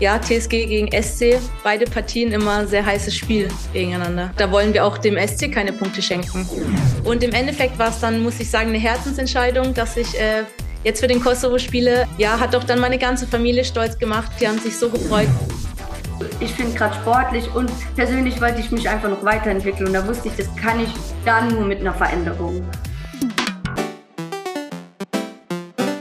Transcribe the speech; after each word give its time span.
ja, 0.00 0.18
TSG 0.18 0.66
gegen 0.66 1.02
SC, 1.02 1.38
beide 1.62 1.84
Partien 1.84 2.32
immer 2.32 2.66
sehr 2.66 2.84
heißes 2.84 3.14
Spiel 3.14 3.48
gegeneinander. 3.72 4.32
Da 4.36 4.50
wollen 4.50 4.74
wir 4.74 4.84
auch 4.84 4.98
dem 4.98 5.16
SC 5.16 5.52
keine 5.52 5.72
Punkte 5.72 6.02
schenken. 6.02 6.48
Und 7.04 7.22
im 7.22 7.32
Endeffekt 7.32 7.78
war 7.78 7.90
es 7.90 8.00
dann, 8.00 8.22
muss 8.22 8.40
ich 8.40 8.50
sagen, 8.50 8.70
eine 8.70 8.78
Herzensentscheidung, 8.78 9.74
dass 9.74 9.96
ich 9.96 10.18
äh, 10.18 10.44
jetzt 10.82 11.00
für 11.00 11.06
den 11.06 11.20
Kosovo 11.20 11.58
spiele. 11.58 12.06
Ja, 12.18 12.38
hat 12.38 12.54
doch 12.54 12.64
dann 12.64 12.80
meine 12.80 12.98
ganze 12.98 13.26
Familie 13.26 13.64
stolz 13.64 13.98
gemacht. 13.98 14.32
Die 14.40 14.48
haben 14.48 14.58
sich 14.58 14.76
so 14.76 14.88
gefreut. 14.90 15.28
Ich 16.40 16.52
finde 16.52 16.76
gerade 16.76 16.94
sportlich 16.94 17.52
und 17.54 17.70
persönlich 17.96 18.40
wollte 18.40 18.60
ich 18.60 18.70
mich 18.70 18.88
einfach 18.88 19.08
noch 19.08 19.24
weiterentwickeln. 19.24 19.88
Und 19.88 19.94
da 19.94 20.06
wusste 20.06 20.28
ich, 20.28 20.36
das 20.36 20.54
kann 20.56 20.80
ich 20.80 20.90
dann 21.24 21.48
nur 21.48 21.64
mit 21.64 21.80
einer 21.80 21.94
Veränderung. 21.94 22.64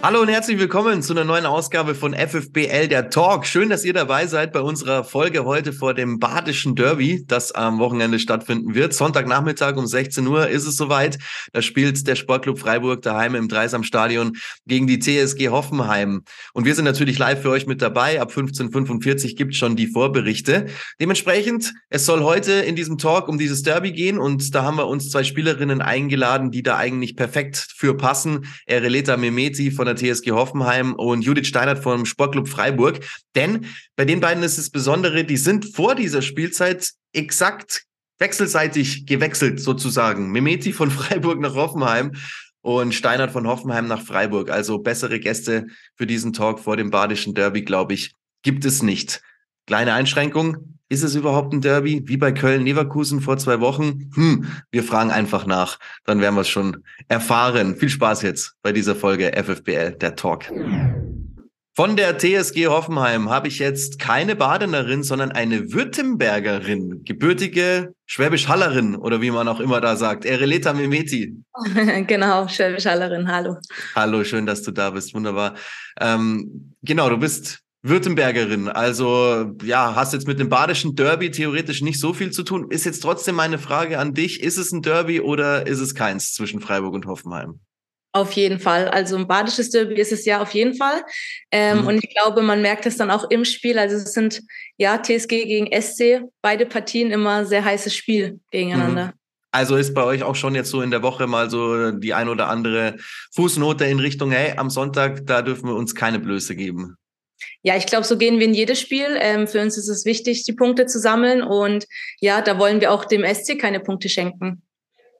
Hallo 0.05 0.19
und 0.19 0.27
herzlich 0.27 0.59
willkommen 0.59 1.01
zu 1.01 1.13
einer 1.13 1.23
neuen 1.23 1.45
Ausgabe 1.45 1.95
von 1.95 2.13
FFBL 2.13 2.89
der 2.89 3.09
Talk. 3.09 3.45
Schön, 3.45 3.69
dass 3.69 3.85
ihr 3.85 3.93
dabei 3.93 4.27
seid 4.27 4.51
bei 4.51 4.59
unserer 4.59 5.05
Folge 5.05 5.45
heute 5.45 5.71
vor 5.71 5.93
dem 5.93 6.19
Badischen 6.19 6.75
Derby, 6.75 7.23
das 7.25 7.53
am 7.53 7.79
Wochenende 7.79 8.19
stattfinden 8.19 8.75
wird. 8.75 8.93
Sonntagnachmittag 8.93 9.77
um 9.77 9.87
16 9.87 10.27
Uhr 10.27 10.49
ist 10.49 10.67
es 10.67 10.75
soweit. 10.75 11.19
Da 11.53 11.61
spielt 11.61 12.05
der 12.05 12.15
Sportclub 12.15 12.59
Freiburg 12.59 13.01
daheim 13.01 13.33
im 13.35 13.47
Dreisamstadion 13.47 14.33
gegen 14.67 14.87
die 14.87 14.99
TSG 14.99 15.47
Hoffenheim. 15.47 16.23
Und 16.51 16.65
wir 16.65 16.75
sind 16.75 16.83
natürlich 16.83 17.17
live 17.17 17.41
für 17.41 17.51
euch 17.51 17.65
mit 17.65 17.81
dabei. 17.81 18.19
Ab 18.19 18.33
15.45 18.33 19.37
gibt 19.37 19.55
schon 19.55 19.77
die 19.77 19.87
Vorberichte. 19.87 20.65
Dementsprechend, 20.99 21.73
es 21.89 22.05
soll 22.05 22.23
heute 22.23 22.51
in 22.51 22.75
diesem 22.75 22.97
Talk 22.97 23.29
um 23.29 23.37
dieses 23.37 23.63
Derby 23.63 23.93
gehen 23.93 24.17
und 24.17 24.53
da 24.53 24.63
haben 24.63 24.75
wir 24.75 24.87
uns 24.87 25.11
zwei 25.11 25.23
Spielerinnen 25.23 25.81
eingeladen, 25.81 26.51
die 26.51 26.61
da 26.61 26.75
eigentlich 26.75 27.15
perfekt 27.15 27.69
für 27.73 27.95
passen. 27.95 28.47
Ereleta 28.65 29.15
Memeti 29.15 29.71
von 29.71 29.85
der 29.85 29.92
der 29.93 30.13
TSG 30.13 30.31
Hoffenheim 30.31 30.93
und 30.93 31.21
Judith 31.21 31.47
Steinert 31.47 31.81
vom 31.81 32.05
Sportclub 32.05 32.47
Freiburg. 32.47 32.99
Denn 33.35 33.67
bei 33.95 34.05
den 34.05 34.19
beiden 34.19 34.43
ist 34.43 34.57
das 34.57 34.69
Besondere, 34.69 35.23
die 35.23 35.37
sind 35.37 35.73
vor 35.75 35.95
dieser 35.95 36.21
Spielzeit 36.21 36.91
exakt 37.13 37.83
wechselseitig 38.19 39.05
gewechselt 39.05 39.59
sozusagen. 39.59 40.31
Memeti 40.31 40.73
von 40.73 40.91
Freiburg 40.91 41.39
nach 41.39 41.55
Hoffenheim 41.55 42.13
und 42.61 42.93
Steinert 42.93 43.31
von 43.31 43.47
Hoffenheim 43.47 43.87
nach 43.87 44.01
Freiburg. 44.01 44.49
Also 44.49 44.79
bessere 44.79 45.19
Gäste 45.19 45.67
für 45.95 46.07
diesen 46.07 46.33
Talk 46.33 46.59
vor 46.59 46.77
dem 46.77 46.89
Badischen 46.89 47.33
Derby, 47.33 47.63
glaube 47.63 47.93
ich, 47.93 48.13
gibt 48.41 48.65
es 48.65 48.81
nicht. 48.81 49.21
Kleine 49.67 49.93
Einschränkung. 49.93 50.79
Ist 50.93 51.01
es 51.01 51.15
überhaupt 51.15 51.51
ein 51.53 51.61
Derby? 51.61 52.03
Wie 52.05 52.17
bei 52.17 52.31
Köln-Leverkusen 52.31 53.19
vor 53.19 53.37
zwei 53.37 53.59
Wochen? 53.61 54.11
Hm, 54.13 54.45
wir 54.69 54.83
fragen 54.83 55.09
einfach 55.09 55.47
nach. 55.47 55.79
Dann 56.05 56.21
werden 56.21 56.35
wir 56.35 56.41
es 56.41 56.49
schon 56.49 56.83
erfahren. 57.07 57.75
Viel 57.77 57.89
Spaß 57.89 58.21
jetzt 58.21 58.53
bei 58.61 58.71
dieser 58.73 58.93
Folge 58.93 59.31
FFBL, 59.35 59.93
der 59.93 60.15
Talk. 60.15 60.51
Von 61.75 61.95
der 61.95 62.19
TSG 62.19 62.67
Hoffenheim 62.67 63.31
habe 63.31 63.47
ich 63.47 63.57
jetzt 63.57 63.97
keine 63.97 64.35
Badenerin, 64.35 65.01
sondern 65.01 65.31
eine 65.31 65.73
Württembergerin, 65.73 67.03
gebürtige 67.03 67.95
Schwäbisch-Hallerin 68.05 68.95
oder 68.95 69.19
wie 69.19 69.31
man 69.31 69.47
auch 69.47 69.59
immer 69.59 69.81
da 69.81 69.95
sagt. 69.95 70.25
Ereleta 70.25 70.73
Mimeti. 70.73 71.35
genau, 72.05 72.47
Schwäbisch-Hallerin, 72.47 73.27
hallo. 73.31 73.57
Hallo, 73.95 74.23
schön, 74.23 74.45
dass 74.45 74.61
du 74.61 74.69
da 74.69 74.91
bist, 74.91 75.15
wunderbar. 75.15 75.55
Ähm, 75.99 76.75
genau, 76.83 77.09
du 77.09 77.17
bist 77.17 77.62
Württembergerin, 77.85 78.69
also 78.69 79.51
ja, 79.61 79.93
hast 79.93 80.13
jetzt 80.13 80.25
mit 80.25 80.39
dem 80.39 80.47
badischen 80.47 80.95
Derby 80.95 81.31
theoretisch 81.31 81.81
nicht 81.81 81.99
so 81.99 82.13
viel 82.13 82.31
zu 82.31 82.43
tun. 82.43 82.71
Ist 82.71 82.85
jetzt 82.85 83.01
trotzdem 83.01 83.35
meine 83.35 83.59
Frage 83.59 83.99
an 83.99 84.13
dich, 84.13 84.41
ist 84.41 84.57
es 84.57 84.71
ein 84.71 84.81
Derby 84.81 85.19
oder 85.19 85.67
ist 85.67 85.81
es 85.81 85.93
keins 85.93 86.33
zwischen 86.33 86.61
Freiburg 86.61 86.93
und 86.93 87.07
Hoffenheim? 87.07 87.59
Auf 88.13 88.31
jeden 88.33 88.59
Fall. 88.59 88.87
Also 88.87 89.17
ein 89.17 89.27
badisches 89.27 89.69
Derby 89.71 89.95
ist 89.95 90.13
es 90.13 90.23
ja 90.23 90.41
auf 90.41 90.51
jeden 90.51 90.75
Fall. 90.75 91.03
Ähm, 91.51 91.81
mhm. 91.81 91.87
Und 91.87 92.03
ich 92.03 92.15
glaube, 92.15 92.41
man 92.41 92.61
merkt 92.61 92.85
es 92.85 92.95
dann 92.95 93.11
auch 93.11 93.29
im 93.29 93.43
Spiel. 93.43 93.77
Also 93.77 93.97
es 93.97 94.13
sind 94.13 94.41
ja 94.77 94.99
TSG 94.99 95.27
gegen 95.27 95.81
SC, 95.81 96.21
beide 96.41 96.65
Partien 96.65 97.11
immer 97.11 97.45
sehr 97.45 97.65
heißes 97.65 97.93
Spiel 97.93 98.39
gegeneinander. 98.51 99.07
Mhm. 99.07 99.13
Also 99.51 99.75
ist 99.75 99.93
bei 99.93 100.03
euch 100.03 100.23
auch 100.23 100.35
schon 100.35 100.55
jetzt 100.55 100.69
so 100.69 100.81
in 100.81 100.89
der 100.89 101.03
Woche 101.03 101.27
mal 101.27 101.49
so 101.49 101.91
die 101.91 102.13
ein 102.13 102.29
oder 102.29 102.49
andere 102.49 102.95
Fußnote 103.33 103.85
in 103.85 103.99
Richtung, 103.99 104.31
hey, 104.31 104.57
am 104.57 104.69
Sonntag, 104.69 105.25
da 105.25 105.41
dürfen 105.41 105.67
wir 105.67 105.75
uns 105.75 105.93
keine 105.93 106.19
Blöße 106.19 106.55
geben. 106.55 106.97
Ja, 107.63 107.77
ich 107.77 107.85
glaube, 107.85 108.05
so 108.05 108.17
gehen 108.17 108.39
wir 108.39 108.45
in 108.45 108.53
jedes 108.53 108.79
Spiel. 108.79 109.17
Ähm, 109.19 109.47
für 109.47 109.61
uns 109.61 109.77
ist 109.77 109.87
es 109.87 110.05
wichtig, 110.05 110.43
die 110.43 110.53
Punkte 110.53 110.85
zu 110.85 110.99
sammeln. 110.99 111.41
Und 111.41 111.87
ja, 112.19 112.41
da 112.41 112.59
wollen 112.59 112.81
wir 112.81 112.91
auch 112.91 113.05
dem 113.05 113.23
SC 113.23 113.57
keine 113.57 113.79
Punkte 113.79 114.09
schenken. 114.09 114.61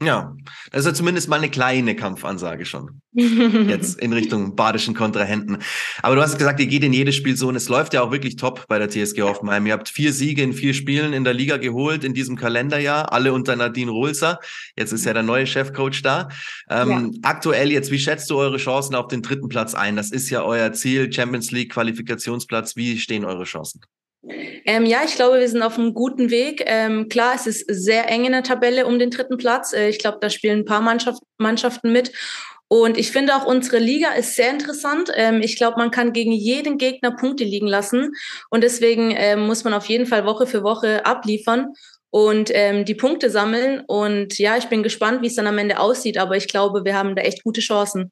Ja, 0.02 0.36
das 0.72 0.82
ist 0.82 0.86
ja 0.88 0.94
zumindest 0.94 1.30
mal 1.30 1.38
eine 1.38 1.50
kleine 1.50 1.96
Kampfansage 1.96 2.66
schon. 2.66 3.02
Jetzt 3.14 4.00
in 4.02 4.12
Richtung 4.12 4.56
badischen 4.56 4.96
Kontrahenten. 4.96 5.60
Aber 6.02 6.16
du 6.16 6.22
hast 6.22 6.38
gesagt, 6.38 6.60
ihr 6.60 6.68
geht 6.68 6.84
in 6.84 6.94
jedes 6.94 7.16
Spiel 7.16 7.38
so 7.38 7.48
und 7.48 7.56
es 7.56 7.70
läuft 7.70 7.94
ja 7.94 8.02
auch 8.02 8.12
wirklich 8.12 8.36
top 8.36 8.66
bei 8.68 8.80
der 8.80 8.90
TSG 8.90 9.22
Hoffenheim. 9.22 9.66
Ihr 9.66 9.74
habt 9.74 9.88
vier 9.88 10.12
Siege 10.12 10.42
in 10.42 10.54
vier 10.54 10.74
Spielen 10.74 11.14
in 11.14 11.24
der 11.24 11.34
Liga 11.34 11.58
geholt 11.58 12.04
in 12.04 12.14
diesem 12.14 12.36
Kalenderjahr, 12.36 13.14
alle 13.14 13.34
unter 13.34 13.56
Nadine 13.56 13.92
Rolzer. 13.92 14.40
Jetzt 14.76 14.92
ist 14.92 15.06
ja 15.06 15.14
der 15.14 15.24
neue 15.24 15.46
Chefcoach 15.46 16.02
da. 16.02 16.28
Ähm, 16.70 16.90
ja. 16.90 17.10
Aktuell 17.22 17.72
jetzt, 17.72 17.92
wie 17.92 18.00
schätzt 18.00 18.30
du 18.30 18.38
eure 18.38 18.58
Chancen 18.58 18.96
auf 18.96 19.08
den 19.08 19.22
dritten 19.22 19.48
Platz 19.48 19.74
ein? 19.76 19.96
Das 19.96 20.12
ist 20.12 20.30
ja 20.30 20.44
euer 20.44 20.74
Ziel, 20.74 21.12
Champions 21.14 21.52
League 21.52 21.72
Qualifikationsplatz. 21.72 22.76
Wie 22.76 22.98
stehen 22.98 23.26
eure 23.26 23.44
Chancen? 23.44 23.82
Ähm, 24.26 24.86
ja, 24.86 25.02
ich 25.04 25.16
glaube, 25.16 25.40
wir 25.40 25.50
sind 25.50 25.62
auf 25.62 25.78
einem 25.78 25.94
guten 25.94 26.30
Weg. 26.30 26.64
Ähm, 26.66 27.10
klar, 27.10 27.34
es 27.36 27.46
ist 27.46 27.66
sehr 27.68 28.10
eng 28.10 28.26
in 28.26 28.32
der 28.32 28.44
Tabelle 28.44 28.86
um 28.86 28.98
den 28.98 29.10
dritten 29.10 29.38
Platz. 29.38 29.74
Äh, 29.74 29.90
ich 29.90 30.00
glaube, 30.00 30.20
da 30.22 30.30
spielen 30.30 30.60
ein 30.60 30.66
paar 30.66 30.82
Mannschaft, 30.82 31.22
Mannschaften 31.38 31.92
mit. 31.92 32.12
Und 32.70 32.98
ich 32.98 33.12
finde 33.12 33.36
auch, 33.36 33.46
unsere 33.46 33.80
Liga 33.80 34.14
ist 34.14 34.36
sehr 34.36 34.50
interessant. 34.50 35.12
Ähm, 35.16 35.42
ich 35.42 35.58
glaube, 35.58 35.78
man 35.78 35.92
kann 35.92 36.14
gegen 36.14 36.32
jeden 36.32 36.78
Gegner 36.78 37.12
Punkte 37.12 37.44
liegen 37.44 37.68
lassen. 37.68 38.14
Und 38.50 38.64
deswegen 38.64 39.14
ähm, 39.16 39.46
muss 39.46 39.64
man 39.64 39.74
auf 39.74 39.86
jeden 39.88 40.06
Fall 40.06 40.26
Woche 40.26 40.48
für 40.48 40.64
Woche 40.64 41.06
abliefern 41.06 41.74
und 42.10 42.50
ähm, 42.54 42.86
die 42.86 42.96
Punkte 42.96 43.30
sammeln. 43.30 43.84
Und 43.86 44.40
ja, 44.40 44.58
ich 44.58 44.66
bin 44.70 44.84
gespannt, 44.84 45.22
wie 45.22 45.28
es 45.28 45.36
dann 45.36 45.48
am 45.48 45.58
Ende 45.58 45.80
aussieht. 45.80 46.18
Aber 46.18 46.38
ich 46.38 46.48
glaube, 46.48 46.86
wir 46.86 46.96
haben 46.96 47.16
da 47.16 47.22
echt 47.24 47.44
gute 47.44 47.62
Chancen. 47.62 48.12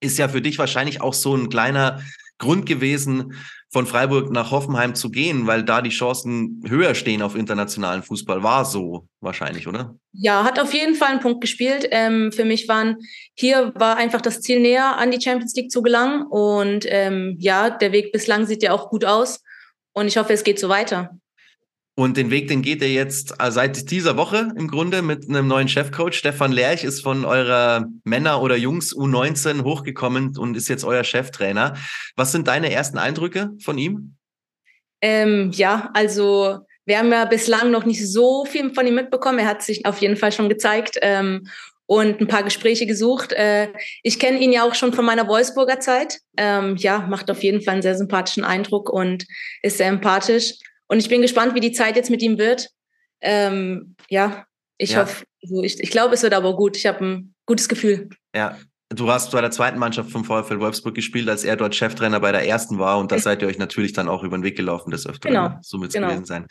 Ist 0.00 0.18
ja 0.18 0.28
für 0.28 0.40
dich 0.40 0.58
wahrscheinlich 0.58 1.00
auch 1.00 1.14
so 1.14 1.36
ein 1.36 1.48
kleiner 1.50 2.00
Grund 2.38 2.66
gewesen, 2.66 3.34
von 3.74 3.86
Freiburg 3.88 4.30
nach 4.30 4.52
Hoffenheim 4.52 4.94
zu 4.94 5.10
gehen, 5.10 5.48
weil 5.48 5.64
da 5.64 5.82
die 5.82 5.90
Chancen 5.90 6.62
höher 6.64 6.94
stehen 6.94 7.22
auf 7.22 7.34
internationalen 7.34 8.04
Fußball. 8.04 8.44
War 8.44 8.64
so 8.64 9.08
wahrscheinlich, 9.20 9.66
oder? 9.66 9.96
Ja, 10.12 10.44
hat 10.44 10.60
auf 10.60 10.72
jeden 10.72 10.94
Fall 10.94 11.08
einen 11.08 11.18
Punkt 11.18 11.40
gespielt. 11.40 11.88
Ähm, 11.90 12.30
für 12.30 12.44
mich 12.44 12.68
waren 12.68 12.98
hier 13.34 13.72
war 13.74 13.96
einfach 13.96 14.20
das 14.20 14.40
Ziel 14.42 14.60
näher 14.60 14.96
an 14.96 15.10
die 15.10 15.20
Champions 15.20 15.56
League 15.56 15.72
zu 15.72 15.82
gelangen 15.82 16.22
und 16.30 16.86
ähm, 16.88 17.36
ja, 17.40 17.68
der 17.68 17.90
Weg 17.90 18.12
bislang 18.12 18.46
sieht 18.46 18.62
ja 18.62 18.70
auch 18.70 18.90
gut 18.90 19.04
aus 19.04 19.42
und 19.92 20.06
ich 20.06 20.16
hoffe, 20.18 20.32
es 20.32 20.44
geht 20.44 20.60
so 20.60 20.68
weiter. 20.68 21.18
Und 21.96 22.16
den 22.16 22.30
Weg, 22.30 22.48
den 22.48 22.62
geht 22.62 22.82
ihr 22.82 22.92
jetzt 22.92 23.34
äh, 23.38 23.52
seit 23.52 23.90
dieser 23.92 24.16
Woche 24.16 24.48
im 24.56 24.66
Grunde 24.66 25.00
mit 25.00 25.28
einem 25.28 25.46
neuen 25.46 25.68
Chefcoach. 25.68 26.14
Stefan 26.14 26.50
Lerch 26.50 26.82
ist 26.82 27.02
von 27.02 27.24
eurer 27.24 27.86
Männer- 28.02 28.42
oder 28.42 28.56
Jungs 28.56 28.92
U19 28.94 29.62
hochgekommen 29.62 30.36
und 30.36 30.56
ist 30.56 30.68
jetzt 30.68 30.84
euer 30.84 31.04
Cheftrainer. 31.04 31.74
Was 32.16 32.32
sind 32.32 32.48
deine 32.48 32.72
ersten 32.72 32.98
Eindrücke 32.98 33.52
von 33.62 33.78
ihm? 33.78 34.16
Ähm, 35.02 35.52
ja, 35.52 35.90
also 35.94 36.66
wir 36.84 36.98
haben 36.98 37.12
ja 37.12 37.26
bislang 37.26 37.70
noch 37.70 37.84
nicht 37.84 38.04
so 38.10 38.44
viel 38.44 38.74
von 38.74 38.86
ihm 38.86 38.96
mitbekommen. 38.96 39.38
Er 39.38 39.46
hat 39.46 39.62
sich 39.62 39.86
auf 39.86 39.98
jeden 39.98 40.16
Fall 40.16 40.32
schon 40.32 40.48
gezeigt 40.48 40.98
ähm, 41.00 41.46
und 41.86 42.20
ein 42.20 42.26
paar 42.26 42.42
Gespräche 42.42 42.86
gesucht. 42.86 43.32
Äh, 43.32 43.68
ich 44.02 44.18
kenne 44.18 44.40
ihn 44.40 44.52
ja 44.52 44.64
auch 44.64 44.74
schon 44.74 44.92
von 44.92 45.04
meiner 45.04 45.28
Wolfsburger 45.28 45.78
Zeit. 45.78 46.18
Ähm, 46.36 46.74
ja, 46.76 47.06
macht 47.08 47.30
auf 47.30 47.44
jeden 47.44 47.62
Fall 47.62 47.74
einen 47.74 47.82
sehr 47.82 47.96
sympathischen 47.96 48.44
Eindruck 48.44 48.90
und 48.90 49.26
ist 49.62 49.78
sehr 49.78 49.88
empathisch. 49.88 50.54
Und 50.88 50.98
ich 50.98 51.08
bin 51.08 51.22
gespannt, 51.22 51.54
wie 51.54 51.60
die 51.60 51.72
Zeit 51.72 51.96
jetzt 51.96 52.10
mit 52.10 52.22
ihm 52.22 52.38
wird. 52.38 52.70
Ähm, 53.20 53.96
ja, 54.08 54.44
ich 54.76 54.90
ja. 54.90 55.02
hoffe, 55.02 55.24
also 55.42 55.62
ich, 55.62 55.80
ich 55.80 55.90
glaube, 55.90 56.14
es 56.14 56.22
wird 56.22 56.34
aber 56.34 56.56
gut. 56.56 56.76
Ich 56.76 56.86
habe 56.86 57.04
ein 57.04 57.34
gutes 57.46 57.68
Gefühl. 57.68 58.10
Ja, 58.34 58.58
Du 58.90 59.10
hast 59.10 59.32
bei 59.32 59.40
der 59.40 59.50
zweiten 59.50 59.78
Mannschaft 59.78 60.10
vom 60.10 60.24
VfL 60.24 60.60
Wolfsburg 60.60 60.94
gespielt, 60.94 61.28
als 61.28 61.44
er 61.44 61.56
dort 61.56 61.74
Cheftrainer 61.74 62.20
bei 62.20 62.32
der 62.32 62.46
ersten 62.46 62.78
war 62.78 62.98
und 62.98 63.10
da 63.10 63.18
seid 63.18 63.42
ihr 63.42 63.48
euch 63.48 63.58
natürlich 63.58 63.92
dann 63.92 64.08
auch 64.08 64.22
über 64.22 64.36
den 64.36 64.44
Weg 64.44 64.56
gelaufen 64.56 64.90
des 64.90 65.06
Öfteren. 65.06 65.34
Genau. 65.34 65.58
So 65.62 65.82
es 65.82 65.94
genau. 65.94 66.08
gewesen 66.08 66.26
sein. 66.26 66.46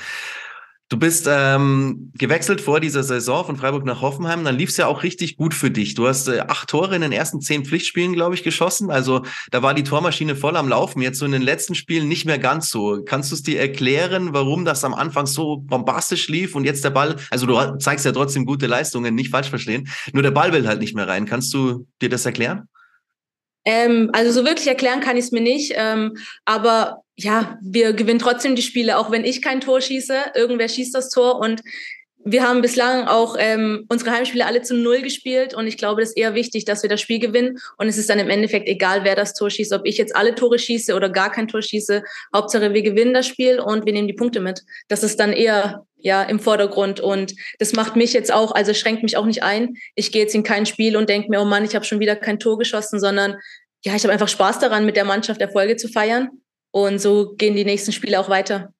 Du 0.89 0.99
bist 0.99 1.27
ähm, 1.27 2.11
gewechselt 2.13 2.61
vor 2.61 2.79
dieser 2.79 3.03
Saison 3.03 3.45
von 3.45 3.57
Freiburg 3.57 3.83
nach 3.83 4.01
Hoffenheim. 4.01 4.43
Dann 4.43 4.57
lief 4.57 4.69
es 4.69 4.77
ja 4.77 4.85
auch 4.85 5.01
richtig 5.01 5.37
gut 5.37 5.53
für 5.55 5.71
dich. 5.71 5.95
Du 5.95 6.07
hast 6.07 6.27
äh, 6.27 6.41
acht 6.41 6.69
Tore 6.69 6.95
in 6.95 7.01
den 7.01 7.11
ersten 7.11 7.41
zehn 7.41 7.65
Pflichtspielen, 7.65 8.13
glaube 8.13 8.35
ich, 8.35 8.43
geschossen. 8.43 8.91
Also 8.91 9.23
da 9.49 9.63
war 9.63 9.73
die 9.73 9.83
Tormaschine 9.83 10.35
voll 10.35 10.55
am 10.55 10.67
Laufen. 10.67 11.01
Jetzt 11.01 11.17
so 11.17 11.25
in 11.25 11.31
den 11.31 11.41
letzten 11.41 11.73
Spielen 11.73 12.07
nicht 12.07 12.25
mehr 12.25 12.37
ganz 12.37 12.69
so. 12.69 13.01
Kannst 13.05 13.31
du 13.31 13.35
es 13.35 13.41
dir 13.41 13.59
erklären, 13.59 14.33
warum 14.33 14.65
das 14.65 14.83
am 14.83 14.93
Anfang 14.93 15.25
so 15.25 15.57
bombastisch 15.57 16.27
lief 16.27 16.53
und 16.55 16.65
jetzt 16.65 16.83
der 16.83 16.91
Ball, 16.91 17.15
also 17.31 17.47
du 17.47 17.77
zeigst 17.79 18.05
ja 18.05 18.11
trotzdem 18.11 18.45
gute 18.45 18.67
Leistungen, 18.67 19.15
nicht 19.15 19.31
falsch 19.31 19.49
verstehen. 19.49 19.87
Nur 20.11 20.21
der 20.21 20.31
Ball 20.31 20.53
will 20.53 20.67
halt 20.67 20.79
nicht 20.79 20.95
mehr 20.95 21.07
rein. 21.07 21.25
Kannst 21.25 21.53
du 21.53 21.87
dir 22.01 22.09
das 22.09 22.25
erklären? 22.25 22.67
Ähm, 23.65 24.09
also 24.13 24.31
so 24.31 24.45
wirklich 24.45 24.67
erklären 24.67 24.99
kann 24.99 25.17
ich 25.17 25.25
es 25.25 25.31
mir 25.31 25.41
nicht. 25.41 25.73
Ähm, 25.75 26.17
aber 26.45 27.03
ja, 27.15 27.57
wir 27.61 27.93
gewinnen 27.93 28.19
trotzdem 28.19 28.55
die 28.55 28.61
Spiele, 28.61 28.97
auch 28.97 29.11
wenn 29.11 29.25
ich 29.25 29.41
kein 29.41 29.61
Tor 29.61 29.81
schieße. 29.81 30.15
Irgendwer 30.35 30.67
schießt 30.67 30.95
das 30.95 31.09
Tor 31.09 31.39
und 31.39 31.61
wir 32.25 32.47
haben 32.47 32.61
bislang 32.61 33.07
auch 33.07 33.35
ähm, 33.37 33.85
unsere 33.89 34.11
Heimspiele 34.11 34.45
alle 34.45 34.61
zu 34.61 34.75
Null 34.75 35.01
gespielt 35.01 35.53
und 35.53 35.67
ich 35.67 35.77
glaube, 35.77 36.01
das 36.01 36.11
ist 36.11 36.17
eher 36.17 36.35
wichtig, 36.35 36.65
dass 36.65 36.81
wir 36.81 36.89
das 36.89 37.01
Spiel 37.01 37.19
gewinnen 37.19 37.57
und 37.77 37.87
es 37.87 37.97
ist 37.97 38.09
dann 38.09 38.19
im 38.19 38.29
Endeffekt 38.29 38.67
egal, 38.67 39.03
wer 39.03 39.15
das 39.15 39.33
Tor 39.33 39.49
schießt, 39.49 39.73
ob 39.73 39.85
ich 39.85 39.97
jetzt 39.97 40.15
alle 40.15 40.33
Tore 40.35 40.57
schieße 40.57 40.95
oder 40.95 41.09
gar 41.09 41.31
kein 41.31 41.47
Tor 41.47 41.61
schieße. 41.61 42.03
Hauptsache, 42.33 42.73
wir 42.73 42.81
gewinnen 42.81 43.13
das 43.13 43.27
Spiel 43.27 43.59
und 43.59 43.85
wir 43.85 43.93
nehmen 43.93 44.07
die 44.07 44.13
Punkte 44.13 44.39
mit. 44.39 44.61
Das 44.87 45.03
ist 45.03 45.19
dann 45.19 45.33
eher 45.33 45.85
ja 45.97 46.23
im 46.23 46.39
Vordergrund 46.39 46.99
und 46.99 47.33
das 47.59 47.73
macht 47.73 47.95
mich 47.95 48.13
jetzt 48.13 48.31
auch, 48.33 48.51
also 48.51 48.73
schränkt 48.73 49.03
mich 49.03 49.17
auch 49.17 49.25
nicht 49.25 49.43
ein. 49.43 49.75
Ich 49.95 50.11
gehe 50.11 50.21
jetzt 50.21 50.35
in 50.35 50.43
kein 50.43 50.65
Spiel 50.65 50.95
und 50.95 51.09
denke 51.09 51.29
mir, 51.29 51.41
oh 51.41 51.45
Mann, 51.45 51.65
ich 51.65 51.75
habe 51.75 51.85
schon 51.85 51.99
wieder 51.99 52.15
kein 52.15 52.39
Tor 52.39 52.57
geschossen, 52.57 52.99
sondern 52.99 53.35
ja, 53.83 53.95
ich 53.95 54.03
habe 54.03 54.13
einfach 54.13 54.29
Spaß 54.29 54.59
daran, 54.59 54.85
mit 54.85 54.95
der 54.95 55.05
Mannschaft 55.05 55.41
Erfolge 55.41 55.75
zu 55.75 55.89
feiern 55.89 56.29
und 56.71 56.99
so 56.99 57.33
gehen 57.35 57.55
die 57.55 57.65
nächsten 57.65 57.91
Spiele 57.91 58.19
auch 58.19 58.29
weiter. 58.29 58.73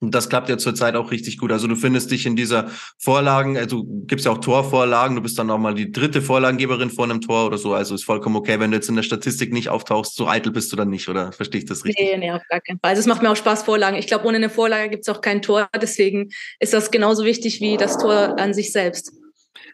Und 0.00 0.14
das 0.14 0.30
klappt 0.30 0.48
ja 0.48 0.56
zurzeit 0.56 0.96
auch 0.96 1.10
richtig 1.10 1.36
gut. 1.36 1.52
Also 1.52 1.66
du 1.66 1.76
findest 1.76 2.10
dich 2.10 2.24
in 2.24 2.34
dieser 2.34 2.70
Vorlagen, 2.98 3.58
also 3.58 3.82
du 3.82 4.04
gibst 4.06 4.24
ja 4.24 4.32
auch 4.32 4.38
Torvorlagen, 4.38 5.14
du 5.14 5.22
bist 5.22 5.38
dann 5.38 5.50
auch 5.50 5.58
mal 5.58 5.74
die 5.74 5.92
dritte 5.92 6.22
Vorlagengeberin 6.22 6.88
vor 6.88 7.04
einem 7.04 7.20
Tor 7.20 7.46
oder 7.46 7.58
so. 7.58 7.74
Also 7.74 7.94
ist 7.94 8.04
vollkommen 8.04 8.36
okay, 8.36 8.58
wenn 8.58 8.70
du 8.70 8.78
jetzt 8.78 8.88
in 8.88 8.96
der 8.96 9.02
Statistik 9.02 9.52
nicht 9.52 9.68
auftauchst, 9.68 10.16
so 10.16 10.26
eitel 10.26 10.52
bist 10.52 10.72
du 10.72 10.76
dann 10.76 10.88
nicht, 10.88 11.08
oder 11.10 11.32
verstehe 11.32 11.60
ich 11.60 11.66
das 11.66 11.84
richtig? 11.84 12.02
Nee, 12.02 12.16
nee, 12.16 12.32
auf 12.32 12.42
gar 12.48 12.60
keinen 12.60 12.78
Fall. 12.78 12.90
Also 12.90 13.00
es 13.00 13.06
macht 13.06 13.20
mir 13.20 13.30
auch 13.30 13.36
Spaß, 13.36 13.62
Vorlagen. 13.64 13.96
Ich 13.98 14.06
glaube, 14.06 14.26
ohne 14.26 14.38
eine 14.38 14.48
Vorlage 14.48 14.88
gibt 14.88 15.06
es 15.06 15.14
auch 15.14 15.20
kein 15.20 15.42
Tor. 15.42 15.68
Deswegen 15.80 16.30
ist 16.60 16.72
das 16.72 16.90
genauso 16.90 17.24
wichtig 17.24 17.60
wie 17.60 17.76
das 17.76 17.98
Tor 17.98 18.38
an 18.38 18.54
sich 18.54 18.72
selbst. 18.72 19.12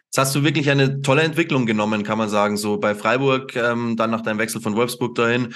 Jetzt 0.07 0.17
hast 0.17 0.35
du 0.35 0.43
wirklich 0.43 0.69
eine 0.69 1.01
tolle 1.01 1.23
Entwicklung 1.23 1.65
genommen, 1.65 2.03
kann 2.03 2.17
man 2.17 2.29
sagen. 2.29 2.55
So 2.55 2.77
bei 2.77 2.95
Freiburg, 2.95 3.55
ähm, 3.55 3.97
dann 3.97 4.09
nach 4.09 4.21
deinem 4.21 4.39
Wechsel 4.39 4.61
von 4.61 4.75
Wolfsburg 4.75 5.15
dahin, 5.15 5.53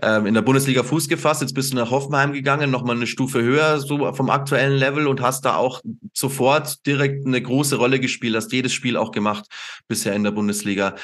ähm, 0.00 0.26
in 0.26 0.34
der 0.34 0.42
Bundesliga 0.42 0.84
Fuß 0.84 1.08
gefasst. 1.08 1.40
Jetzt 1.40 1.54
bist 1.54 1.72
du 1.72 1.76
nach 1.76 1.90
Hoffenheim 1.90 2.32
gegangen, 2.32 2.70
nochmal 2.70 2.94
eine 2.94 3.08
Stufe 3.08 3.42
höher 3.42 3.80
so 3.80 4.12
vom 4.12 4.30
aktuellen 4.30 4.78
Level 4.78 5.08
und 5.08 5.20
hast 5.20 5.44
da 5.44 5.56
auch 5.56 5.82
sofort 6.12 6.86
direkt 6.86 7.26
eine 7.26 7.42
große 7.42 7.76
Rolle 7.76 7.98
gespielt, 7.98 8.36
hast 8.36 8.52
jedes 8.52 8.72
Spiel 8.72 8.96
auch 8.96 9.10
gemacht 9.10 9.46
bisher 9.88 10.14
in 10.14 10.22
der 10.22 10.30
Bundesliga. 10.30 10.94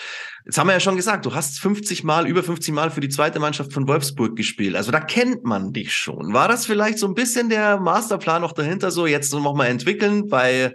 Jetzt 0.45 0.59
haben 0.59 0.69
wir 0.69 0.75
ja 0.75 0.81
schon 0.81 0.97
gesagt, 0.97 1.25
du 1.27 1.35
hast 1.35 1.59
50 1.59 2.05
Mal, 2.05 2.29
über 2.29 2.43
50 2.43 2.73
Mal 2.75 2.91
für 2.91 3.01
die 3.01 3.09
zweite 3.09 3.41
Mannschaft 3.41 3.73
von 3.73 3.89
Wolfsburg 3.89 4.37
gespielt. 4.37 4.77
Also 4.77 4.93
da 4.93 5.01
kennt 5.01 5.43
man 5.45 5.73
dich 5.73 5.95
schon. 5.95 6.33
War 6.33 6.49
das 6.49 6.67
vielleicht 6.67 6.99
so 6.99 7.07
ein 7.07 7.15
bisschen 7.15 7.49
der 7.49 7.81
Masterplan 7.81 8.43
noch 8.43 8.53
dahinter, 8.53 8.91
so 8.91 9.07
jetzt 9.07 9.33
nochmal 9.33 9.69
entwickeln 9.69 10.29
bei 10.29 10.75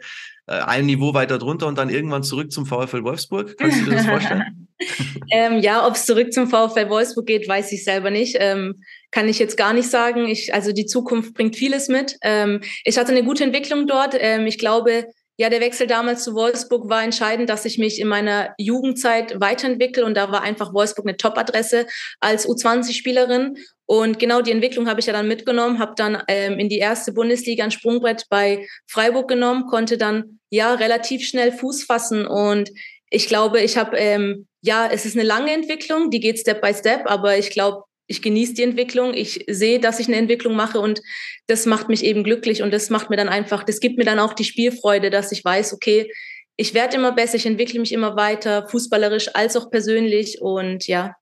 ein 0.49 0.85
Niveau 0.85 1.13
weiter 1.13 1.37
drunter 1.37 1.67
und 1.67 1.77
dann 1.77 1.89
irgendwann 1.89 2.23
zurück 2.23 2.51
zum 2.51 2.65
VfL 2.65 3.03
Wolfsburg? 3.03 3.57
Kannst 3.57 3.81
du 3.81 3.85
dir 3.85 3.97
das 3.97 4.05
vorstellen? 4.05 4.67
ähm, 5.31 5.59
ja, 5.59 5.85
ob 5.85 5.95
es 5.95 6.05
zurück 6.05 6.33
zum 6.33 6.47
VfL 6.47 6.89
Wolfsburg 6.89 7.25
geht, 7.25 7.47
weiß 7.47 7.71
ich 7.71 7.83
selber 7.83 8.09
nicht. 8.09 8.37
Ähm, 8.39 8.81
kann 9.11 9.27
ich 9.27 9.39
jetzt 9.39 9.57
gar 9.57 9.73
nicht 9.73 9.89
sagen. 9.89 10.27
Ich, 10.27 10.53
also 10.53 10.71
die 10.71 10.85
Zukunft 10.85 11.33
bringt 11.33 11.55
vieles 11.55 11.87
mit. 11.87 12.17
Ähm, 12.21 12.61
ich 12.83 12.97
hatte 12.97 13.11
eine 13.11 13.23
gute 13.23 13.43
Entwicklung 13.43 13.87
dort. 13.87 14.15
Ähm, 14.17 14.47
ich 14.47 14.57
glaube, 14.57 15.05
ja, 15.37 15.49
der 15.49 15.61
Wechsel 15.61 15.87
damals 15.87 16.23
zu 16.23 16.33
Wolfsburg 16.33 16.89
war 16.89 17.03
entscheidend, 17.03 17.49
dass 17.49 17.63
ich 17.63 17.77
mich 17.77 18.01
in 18.01 18.09
meiner 18.09 18.53
Jugendzeit 18.57 19.39
weiterentwickle 19.39 20.03
und 20.03 20.17
da 20.17 20.31
war 20.31 20.41
einfach 20.41 20.73
Wolfsburg 20.73 21.07
eine 21.07 21.15
Top-Adresse 21.15 21.85
als 22.19 22.45
U20-Spielerin 22.45 23.57
und 23.85 24.19
genau 24.19 24.41
die 24.41 24.51
Entwicklung 24.51 24.89
habe 24.89 24.99
ich 24.99 25.05
ja 25.05 25.13
dann 25.13 25.29
mitgenommen, 25.29 25.79
habe 25.79 25.93
dann 25.95 26.21
ähm, 26.27 26.59
in 26.59 26.67
die 26.67 26.77
erste 26.77 27.13
Bundesliga 27.13 27.63
ein 27.63 27.71
Sprungbrett 27.71 28.25
bei 28.29 28.67
Freiburg 28.85 29.29
genommen, 29.29 29.65
konnte 29.67 29.97
dann 29.97 30.38
ja 30.49 30.73
relativ 30.73 31.27
schnell 31.27 31.51
Fuß 31.51 31.83
fassen 31.83 32.25
und 32.25 32.69
ich 33.11 33.27
glaube, 33.27 33.61
ich 33.61 33.77
habe 33.77 33.97
ähm, 33.97 34.47
ja, 34.61 34.87
es 34.91 35.05
ist 35.05 35.15
eine 35.15 35.25
lange 35.25 35.51
Entwicklung, 35.51 36.09
die 36.11 36.19
geht 36.19 36.39
Step 36.39 36.61
by 36.61 36.73
Step, 36.73 37.03
aber 37.05 37.37
ich 37.37 37.49
glaube, 37.49 37.83
ich 38.07 38.21
genieße 38.21 38.55
die 38.55 38.63
Entwicklung, 38.63 39.13
ich 39.13 39.45
sehe, 39.47 39.79
dass 39.79 39.99
ich 39.99 40.07
eine 40.07 40.17
Entwicklung 40.17 40.55
mache 40.55 40.79
und 40.79 41.01
das 41.47 41.65
macht 41.65 41.89
mich 41.89 42.03
eben 42.03 42.23
glücklich 42.23 42.63
und 42.63 42.71
das 42.71 42.89
macht 42.89 43.09
mir 43.09 43.17
dann 43.17 43.29
einfach, 43.29 43.63
das 43.63 43.79
gibt 43.79 43.97
mir 43.97 44.05
dann 44.05 44.19
auch 44.19 44.33
die 44.33 44.43
Spielfreude, 44.43 45.09
dass 45.09 45.31
ich 45.31 45.45
weiß, 45.45 45.73
okay, 45.73 46.11
ich 46.55 46.73
werde 46.73 46.95
immer 46.95 47.11
besser, 47.11 47.35
ich 47.35 47.45
entwickle 47.45 47.79
mich 47.79 47.93
immer 47.93 48.17
weiter, 48.17 48.67
fußballerisch 48.67 49.33
als 49.35 49.55
auch 49.55 49.69
persönlich 49.69 50.41
und 50.41 50.87
ja, 50.87 51.15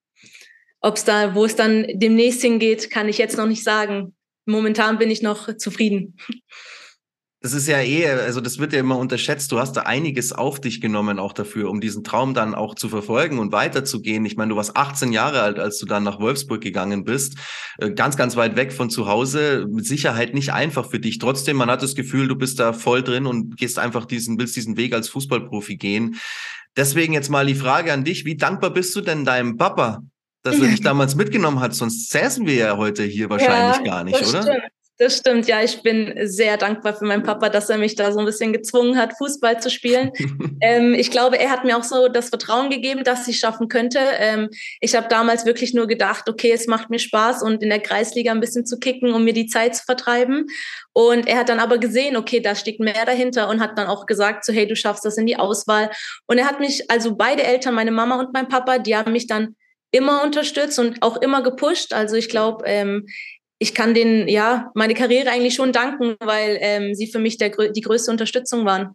ob 0.80 0.96
es 0.96 1.04
da, 1.04 1.36
wo 1.36 1.46
es 1.46 1.56
dann 1.56 1.86
demnächst 1.94 2.42
hingeht, 2.42 2.90
kann 2.90 3.10
ich 3.10 3.18
jetzt 3.18 3.38
noch 3.38 3.48
nicht 3.48 3.64
sagen. 3.64 4.16
Momentan 4.46 4.98
bin 4.98 5.12
ich 5.12 5.22
noch 5.22 5.58
zufrieden. 5.58 6.16
Das 7.40 7.54
ist 7.54 7.68
ja 7.68 7.80
eh, 7.80 8.10
also 8.10 8.42
das 8.42 8.58
wird 8.58 8.74
ja 8.74 8.80
immer 8.80 8.98
unterschätzt. 8.98 9.52
Du 9.52 9.60
hast 9.60 9.74
da 9.74 9.82
einiges 9.82 10.34
auf 10.34 10.60
dich 10.60 10.82
genommen 10.82 11.20
auch 11.20 11.34
dafür, 11.34 11.70
um 11.70 11.80
diesen 11.80 12.04
Traum 12.04 12.34
dann 12.34 12.56
auch 12.56 12.74
zu 12.74 12.90
verfolgen 12.90 13.38
und 13.38 13.52
weiterzugehen. 13.52 14.26
Ich 14.26 14.38
meine, 14.38 14.50
du 14.50 14.56
warst 14.56 14.76
18 14.76 15.12
Jahre 15.12 15.42
alt, 15.42 15.60
als 15.60 15.78
du 15.78 15.86
dann 15.86 16.02
nach 16.04 16.20
Wolfsburg 16.20 16.62
gegangen 16.62 17.04
bist. 17.04 17.38
Äh, 17.78 17.92
ganz, 17.92 18.18
ganz 18.18 18.36
weit 18.38 18.56
weg 18.56 18.74
von 18.74 18.90
zu 18.90 19.08
Hause. 19.08 19.68
Mit 19.70 19.86
Sicherheit 19.86 20.34
nicht 20.34 20.52
einfach 20.52 20.90
für 20.90 21.00
dich. 21.00 21.20
Trotzdem, 21.20 21.58
man 21.58 21.70
hat 21.70 21.84
das 21.84 21.94
Gefühl, 21.94 22.28
du 22.28 22.36
bist 22.36 22.60
da 22.60 22.74
voll 22.74 23.04
drin 23.04 23.28
und 23.28 23.56
gehst 23.56 23.78
einfach 23.78 24.06
diesen, 24.06 24.40
willst 24.40 24.56
diesen 24.56 24.76
Weg 24.76 24.96
als 24.96 25.08
Fußballprofi 25.10 25.78
gehen. 25.78 26.16
Deswegen 26.76 27.14
jetzt 27.14 27.30
mal 27.30 27.46
die 27.46 27.56
Frage 27.56 27.94
an 27.94 28.04
dich. 28.04 28.26
Wie 28.26 28.36
dankbar 28.36 28.72
bist 28.72 28.96
du 28.96 29.02
denn 29.02 29.26
deinem 29.26 29.58
Papa, 29.58 30.02
dass 30.42 30.60
er 30.60 30.70
dich 30.70 30.82
damals 30.82 31.16
mitgenommen 31.16 31.60
hat. 31.60 31.76
Sonst 31.76 32.10
säßen 32.10 32.48
wir 32.48 32.56
ja 32.56 32.78
heute 32.78 33.04
hier 33.04 33.30
wahrscheinlich 33.30 33.78
ja, 33.78 33.84
gar 33.84 34.04
nicht, 34.04 34.20
oder? 34.28 34.42
Stimmt. 34.42 34.77
Das 35.00 35.18
stimmt, 35.18 35.48
ja. 35.48 35.62
Ich 35.62 35.84
bin 35.84 36.16
sehr 36.24 36.58
dankbar 36.58 36.96
für 36.96 37.06
meinen 37.06 37.22
Papa, 37.22 37.50
dass 37.50 37.70
er 37.70 37.78
mich 37.78 37.94
da 37.94 38.12
so 38.12 38.18
ein 38.18 38.26
bisschen 38.26 38.52
gezwungen 38.52 38.98
hat, 38.98 39.16
Fußball 39.16 39.62
zu 39.62 39.70
spielen. 39.70 40.12
ähm, 40.62 40.96
ich 40.96 41.12
glaube, 41.12 41.38
er 41.38 41.52
hat 41.52 41.64
mir 41.64 41.78
auch 41.78 41.84
so 41.84 42.08
das 42.08 42.30
Vertrauen 42.30 42.72
gegeben, 42.72 43.04
dass 43.04 43.28
ich 43.28 43.38
schaffen 43.38 43.68
könnte. 43.68 44.00
Ähm, 44.18 44.50
ich 44.82 44.96
habe 44.96 45.08
damals 45.08 45.46
wirklich 45.46 45.76
nur 45.76 45.86
gedacht, 45.86 46.28
okay, 46.28 46.52
es 46.52 46.66
macht 46.66 46.90
mir 46.90 46.98
Spaß 46.98 47.44
und 47.44 47.62
in 47.62 47.70
der 47.70 47.80
Kreisliga 47.80 48.32
ein 48.32 48.40
bisschen 48.40 48.66
zu 48.66 48.80
kicken, 48.80 49.14
um 49.14 49.24
mir 49.24 49.34
die 49.34 49.46
Zeit 49.46 49.76
zu 49.76 49.84
vertreiben. 49.86 50.48
Und 50.94 51.28
er 51.28 51.38
hat 51.38 51.50
dann 51.50 51.60
aber 51.60 51.78
gesehen, 51.78 52.18
okay, 52.18 52.40
da 52.40 52.56
steckt 52.56 52.80
mehr 52.80 53.06
dahinter 53.06 53.50
und 53.50 53.62
hat 53.62 53.78
dann 53.78 53.86
auch 53.86 54.08
gesagt, 54.08 54.46
so, 54.46 54.52
hey, 54.52 54.68
du 54.68 54.76
schaffst 54.76 55.06
das 55.06 55.18
in 55.18 55.28
die 55.28 55.38
Auswahl. 55.38 55.92
Und 56.26 56.40
er 56.40 56.48
hat 56.48 56.60
mich, 56.60 56.90
also 56.90 57.16
beide 57.16 57.44
Eltern, 57.44 57.76
meine 57.76 57.92
Mama 57.92 58.20
und 58.20 58.34
mein 58.34 58.48
Papa, 58.48 58.80
die 58.80 58.96
haben 58.96 59.12
mich 59.12 59.28
dann 59.28 59.56
immer 59.92 60.24
unterstützt 60.24 60.80
und 60.80 61.02
auch 61.02 61.18
immer 61.18 61.44
gepusht. 61.44 61.94
Also 61.94 62.16
ich 62.16 62.30
glaube, 62.30 62.66
ähm, 62.66 63.06
ich 63.60 63.74
kann 63.74 63.94
denen 63.94 64.28
ja 64.28 64.70
meine 64.76 64.94
Karriere 64.94 65.30
eigentlich 65.30 65.56
schon 65.56 65.72
danken, 65.72 66.16
weil 66.20 66.58
ähm, 66.62 66.94
sie 66.94 67.08
für 67.08 67.20
mich 67.20 67.38
der, 67.38 67.50
die 67.50 67.82
größte 67.82 68.12
Unterstützung 68.12 68.66
waren. 68.66 68.90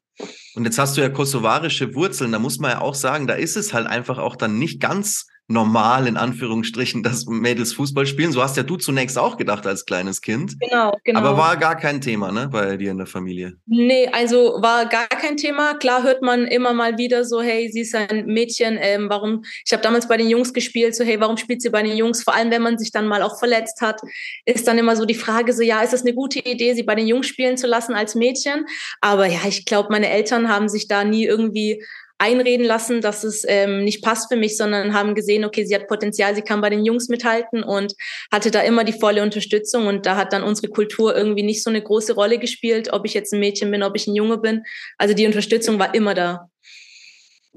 Und 0.55 0.65
jetzt 0.65 0.79
hast 0.79 0.97
du 0.97 1.01
ja 1.01 1.09
kosovarische 1.09 1.95
Wurzeln, 1.95 2.33
da 2.33 2.39
muss 2.39 2.59
man 2.59 2.71
ja 2.71 2.81
auch 2.81 2.95
sagen, 2.95 3.27
da 3.27 3.35
ist 3.35 3.57
es 3.57 3.75
halt 3.75 3.87
einfach 3.87 4.19
auch 4.19 4.37
dann 4.37 4.59
nicht 4.59 4.81
ganz 4.81 5.27
normal, 5.53 6.07
in 6.07 6.17
Anführungsstrichen, 6.17 7.03
dass 7.03 7.27
Mädels 7.27 7.75
Fußball 7.75 8.07
spielen. 8.07 8.33
So 8.33 8.43
hast 8.43 8.57
ja 8.57 8.63
du 8.63 8.77
zunächst 8.77 9.19
auch 9.19 9.37
gedacht 9.37 9.67
als 9.67 9.85
kleines 9.85 10.21
Kind. 10.21 10.59
Genau, 10.61 10.99
genau. 11.05 11.21
Aber 11.21 11.37
war 11.37 11.57
gar 11.57 11.77
kein 11.77 12.01
Thema, 12.01 12.33
ne, 12.33 12.49
bei 12.49 12.77
dir 12.77 12.91
in 12.91 12.99
der 12.99 13.07
Familie? 13.07 13.55
Nee, 13.67 14.09
also 14.13 14.59
war 14.61 14.87
gar 14.87 15.07
kein 15.07 15.37
Thema. 15.37 15.75
Klar 15.75 16.03
hört 16.03 16.23
man 16.23 16.47
immer 16.47 16.73
mal 16.73 16.99
wieder 16.99 17.25
so, 17.25 17.41
hey, 17.43 17.71
sie 17.71 17.81
ist 17.81 17.95
ein 17.95 18.27
Mädchen, 18.27 18.79
ähm, 18.81 19.07
warum, 19.09 19.45
ich 19.65 19.73
habe 19.73 19.83
damals 19.83 20.09
bei 20.09 20.17
den 20.17 20.29
Jungs 20.29 20.53
gespielt, 20.53 20.95
so, 20.95 21.05
hey, 21.05 21.21
warum 21.21 21.37
spielt 21.37 21.63
sie 21.63 21.71
bei 21.71 21.83
den 21.83 21.97
Jungs? 21.97 22.23
Vor 22.23 22.35
allem, 22.35 22.51
wenn 22.51 22.63
man 22.63 22.79
sich 22.79 22.91
dann 22.91 23.07
mal 23.07 23.23
auch 23.23 23.39
verletzt 23.39 23.81
hat, 23.81 24.01
ist 24.45 24.67
dann 24.67 24.79
immer 24.79 24.97
so 24.97 25.05
die 25.05 25.15
Frage 25.15 25.53
so, 25.53 25.63
ja, 25.63 25.83
ist 25.83 25.93
das 25.93 26.03
eine 26.03 26.15
gute 26.15 26.39
Idee, 26.39 26.75
sie 26.75 26.83
bei 26.83 26.95
den 26.95 27.07
Jungs 27.07 27.27
spielen 27.27 27.57
zu 27.57 27.67
lassen 27.67 27.95
als 27.95 28.15
Mädchen? 28.15 28.67
Aber 29.01 29.27
ja, 29.27 29.41
ich 29.47 29.65
glaube, 29.65 29.89
meine 29.91 30.09
Eltern 30.09 30.49
haben 30.49 30.69
sich 30.69 30.89
da 30.89 31.05
nie 31.05 31.25
irgendwie 31.25 31.83
einreden 32.23 32.65
lassen, 32.65 33.01
dass 33.01 33.25
es 33.25 33.45
ähm, 33.49 33.83
nicht 33.83 34.03
passt 34.03 34.33
für 34.33 34.39
mich, 34.39 34.57
sondern 34.57 34.95
haben 34.95 35.17
gesehen, 35.17 35.45
okay, 35.45 35.65
sie 35.65 35.75
hat 35.75 35.89
Potenzial, 35.89 36.37
sie 36.37 36.43
kann 36.43 36.61
bei 36.61 36.71
den 36.71 36.85
Jungs 36.85 37.09
mithalten 37.09 37.65
und 37.65 37.95
hatte 38.31 38.53
da 38.53 38.61
immer 38.61 38.85
die 38.85 38.93
volle 38.93 39.23
Unterstützung. 39.23 39.89
Und 39.89 40.07
da 40.07 40.17
hat 40.17 40.33
dann 40.33 40.45
unsere 40.45 40.69
Kultur 40.69 41.17
irgendwie 41.17 41.43
nicht 41.43 41.65
so 41.65 41.71
eine 41.71 41.83
große 41.83 42.15
Rolle 42.15 42.39
gespielt, 42.39 42.93
ob 42.93 43.05
ich 43.07 43.15
jetzt 43.15 43.33
ein 43.33 43.41
Mädchen 43.41 43.73
bin, 43.73 43.83
ob 43.83 43.97
ich 43.97 44.07
ein 44.07 44.15
Junge 44.15 44.39
bin. 44.39 44.63
Also 44.99 45.15
die 45.15 45.27
Unterstützung 45.27 45.81
war 45.81 45.95
immer 45.95 46.15
da. 46.15 46.49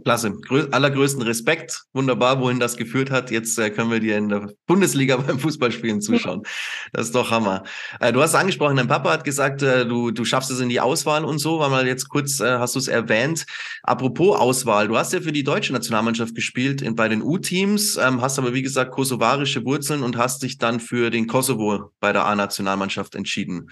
Klasse. 0.04 0.32
Grö 0.32 0.68
allergrößten 0.72 1.22
Respekt. 1.22 1.84
Wunderbar, 1.94 2.42
wohin 2.42 2.60
das 2.60 2.76
geführt 2.76 3.12
hat. 3.12 3.32
Jetzt 3.32 3.58
äh, 3.58 3.70
können 3.70 3.90
wir 3.90 4.02
dir 4.02 4.18
in 4.18 4.28
der 4.28 4.52
Bundesliga 4.68 5.16
beim 5.28 5.40
Fußballspielen 5.40 6.02
zuschauen. 6.02 6.44
Das 6.92 7.08
ist 7.08 7.16
doch 7.16 7.32
Hammer. 7.32 7.64
Äh, 8.02 8.12
du 8.12 8.22
hast 8.22 8.36
angesprochen, 8.36 8.76
dein 8.76 8.90
Papa 8.90 9.12
hat 9.12 9.24
gesagt, 9.24 9.62
äh, 9.62 9.86
du, 9.86 10.12
du 10.12 10.26
schaffst 10.26 10.52
es 10.52 10.60
in 10.60 10.68
die 10.68 10.82
Auswahl 10.82 11.24
und 11.24 11.40
so. 11.40 11.60
War 11.60 11.70
mal 11.70 11.88
jetzt 11.88 12.10
kurz, 12.10 12.42
äh, 12.42 12.60
hast 12.60 12.76
du 12.76 12.80
es 12.80 12.90
erwähnt. 12.90 13.46
Apropos 13.84 14.38
Auswahl. 14.38 14.90
Du 14.90 14.98
hast 14.98 15.14
ja 15.14 15.22
für 15.22 15.32
die 15.32 15.44
deutsche 15.44 15.72
Nationalmannschaft 15.72 16.36
gespielt 16.36 16.82
in, 16.82 16.96
bei 16.96 17.08
den 17.08 17.22
U-Teams, 17.22 17.96
ähm, 17.96 18.22
hast 18.22 18.38
aber 18.38 18.54
wie 18.54 18.64
gesagt 18.64 18.92
kosovarische 18.92 19.64
Wurzeln 19.64 20.04
und 20.04 20.18
hast 20.18 20.44
dich 20.44 20.58
dann 20.58 20.82
für 20.82 21.10
den 21.10 21.26
Kosovo 21.28 21.92
bei 22.02 22.12
der 22.12 22.26
A-Nationalmannschaft 22.26 23.16
entschieden. 23.16 23.70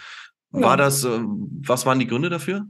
War 0.51 0.71
ja. 0.71 0.77
das, 0.77 1.03
äh, 1.03 1.19
was 1.19 1.85
waren 1.85 1.99
die 1.99 2.07
Gründe 2.07 2.29
dafür? 2.29 2.65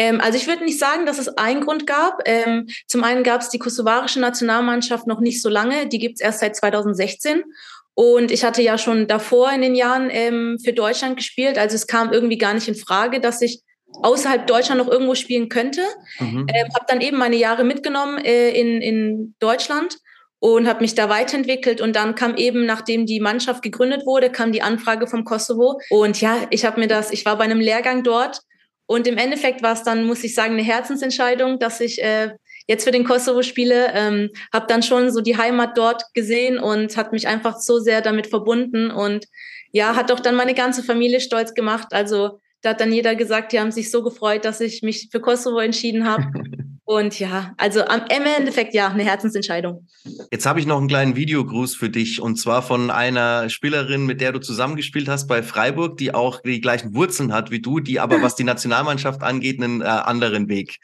Ähm, 0.00 0.18
also 0.18 0.38
ich 0.38 0.46
würde 0.46 0.64
nicht 0.64 0.78
sagen, 0.78 1.04
dass 1.04 1.18
es 1.18 1.28
einen 1.36 1.60
Grund 1.60 1.86
gab. 1.86 2.22
Ähm, 2.24 2.68
zum 2.86 3.04
einen 3.04 3.22
gab 3.22 3.42
es 3.42 3.50
die 3.50 3.58
kosovarische 3.58 4.18
Nationalmannschaft 4.18 5.06
noch 5.06 5.20
nicht 5.20 5.42
so 5.42 5.50
lange, 5.50 5.88
die 5.88 5.98
gibt 5.98 6.14
es 6.14 6.20
erst 6.22 6.40
seit 6.40 6.56
2016. 6.56 7.44
Und 7.92 8.30
ich 8.30 8.42
hatte 8.42 8.62
ja 8.62 8.78
schon 8.78 9.08
davor 9.08 9.52
in 9.52 9.60
den 9.60 9.74
Jahren 9.74 10.08
ähm, 10.10 10.56
für 10.64 10.72
Deutschland 10.72 11.18
gespielt. 11.18 11.58
Also 11.58 11.74
es 11.74 11.86
kam 11.86 12.14
irgendwie 12.14 12.38
gar 12.38 12.54
nicht 12.54 12.66
in 12.66 12.76
Frage, 12.76 13.20
dass 13.20 13.42
ich 13.42 13.60
außerhalb 14.00 14.46
Deutschland 14.46 14.80
noch 14.80 14.90
irgendwo 14.90 15.14
spielen 15.14 15.50
könnte. 15.50 15.82
Mhm. 16.18 16.46
Ähm, 16.48 16.68
habe 16.74 16.86
dann 16.88 17.02
eben 17.02 17.18
meine 17.18 17.36
Jahre 17.36 17.64
mitgenommen 17.64 18.24
äh, 18.24 18.52
in, 18.52 18.80
in 18.80 19.34
Deutschland 19.38 19.98
und 20.38 20.66
habe 20.66 20.80
mich 20.80 20.94
da 20.94 21.10
weiterentwickelt. 21.10 21.82
Und 21.82 21.94
dann 21.94 22.14
kam 22.14 22.36
eben, 22.36 22.64
nachdem 22.64 23.04
die 23.04 23.20
Mannschaft 23.20 23.62
gegründet 23.62 24.06
wurde, 24.06 24.30
kam 24.30 24.50
die 24.50 24.62
Anfrage 24.62 25.06
vom 25.06 25.24
Kosovo. 25.24 25.78
Und 25.90 26.22
ja, 26.22 26.38
ich 26.48 26.64
habe 26.64 26.80
mir 26.80 26.88
das, 26.88 27.10
ich 27.10 27.26
war 27.26 27.36
bei 27.36 27.44
einem 27.44 27.60
Lehrgang 27.60 28.02
dort 28.02 28.40
Und 28.90 29.06
im 29.06 29.18
Endeffekt 29.18 29.62
war 29.62 29.74
es 29.74 29.84
dann, 29.84 30.04
muss 30.04 30.24
ich 30.24 30.34
sagen, 30.34 30.54
eine 30.54 30.64
Herzensentscheidung, 30.64 31.60
dass 31.60 31.80
ich 31.80 32.02
äh, 32.02 32.30
jetzt 32.66 32.82
für 32.82 32.90
den 32.90 33.04
Kosovo 33.04 33.42
spiele. 33.42 33.92
Ähm, 33.94 34.30
habe 34.52 34.66
dann 34.66 34.82
schon 34.82 35.12
so 35.12 35.20
die 35.20 35.36
Heimat 35.36 35.78
dort 35.78 36.02
gesehen 36.12 36.58
und 36.58 36.96
hat 36.96 37.12
mich 37.12 37.28
einfach 37.28 37.60
so 37.60 37.78
sehr 37.78 38.00
damit 38.00 38.26
verbunden 38.26 38.90
und 38.90 39.26
ja, 39.70 39.94
hat 39.94 40.10
doch 40.10 40.18
dann 40.18 40.34
meine 40.34 40.54
ganze 40.54 40.82
Familie 40.82 41.20
stolz 41.20 41.54
gemacht. 41.54 41.92
Also 41.92 42.40
da 42.62 42.70
hat 42.70 42.80
dann 42.80 42.92
jeder 42.92 43.14
gesagt, 43.14 43.52
die 43.52 43.60
haben 43.60 43.70
sich 43.70 43.92
so 43.92 44.02
gefreut, 44.02 44.44
dass 44.44 44.60
ich 44.60 44.82
mich 44.82 45.08
für 45.12 45.20
Kosovo 45.20 45.60
entschieden 45.60 46.04
habe. 46.04 46.24
Und 46.90 47.20
ja, 47.20 47.54
also 47.56 47.84
am 47.84 48.00
im 48.12 48.24
Endeffekt 48.26 48.74
ja, 48.74 48.88
eine 48.88 49.04
Herzensentscheidung. 49.04 49.86
Jetzt 50.32 50.44
habe 50.44 50.58
ich 50.58 50.66
noch 50.66 50.76
einen 50.76 50.88
kleinen 50.88 51.14
Videogruß 51.14 51.76
für 51.76 51.88
dich 51.88 52.20
und 52.20 52.34
zwar 52.34 52.62
von 52.62 52.90
einer 52.90 53.48
Spielerin, 53.48 54.06
mit 54.06 54.20
der 54.20 54.32
du 54.32 54.40
zusammengespielt 54.40 55.06
hast 55.06 55.28
bei 55.28 55.44
Freiburg, 55.44 55.98
die 55.98 56.12
auch 56.12 56.42
die 56.42 56.60
gleichen 56.60 56.92
Wurzeln 56.92 57.32
hat 57.32 57.52
wie 57.52 57.60
du, 57.60 57.78
die 57.78 58.00
aber 58.00 58.22
was 58.22 58.34
die 58.34 58.42
Nationalmannschaft 58.42 59.22
angeht, 59.22 59.62
einen 59.62 59.82
äh, 59.82 59.84
anderen 59.84 60.48
Weg, 60.48 60.78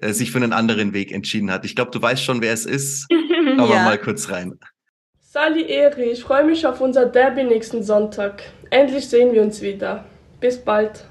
äh, 0.00 0.12
sich 0.12 0.32
für 0.32 0.38
einen 0.38 0.52
anderen 0.52 0.92
Weg 0.92 1.12
entschieden 1.12 1.52
hat. 1.52 1.64
Ich 1.64 1.76
glaube, 1.76 1.92
du 1.92 2.02
weißt 2.02 2.24
schon, 2.24 2.42
wer 2.42 2.52
es 2.52 2.66
ist. 2.66 3.06
Schauen 3.12 3.56
wir 3.56 3.76
ja. 3.76 3.84
mal 3.84 3.98
kurz 3.98 4.30
rein. 4.30 4.58
Sali 5.20 5.66
Eri, 5.68 6.10
ich 6.10 6.24
freue 6.24 6.42
mich 6.42 6.66
auf 6.66 6.80
unser 6.80 7.06
Derby 7.06 7.44
nächsten 7.44 7.84
Sonntag. 7.84 8.42
Endlich 8.70 9.08
sehen 9.08 9.32
wir 9.32 9.42
uns 9.42 9.62
wieder. 9.62 10.04
Bis 10.40 10.58
bald. 10.58 11.04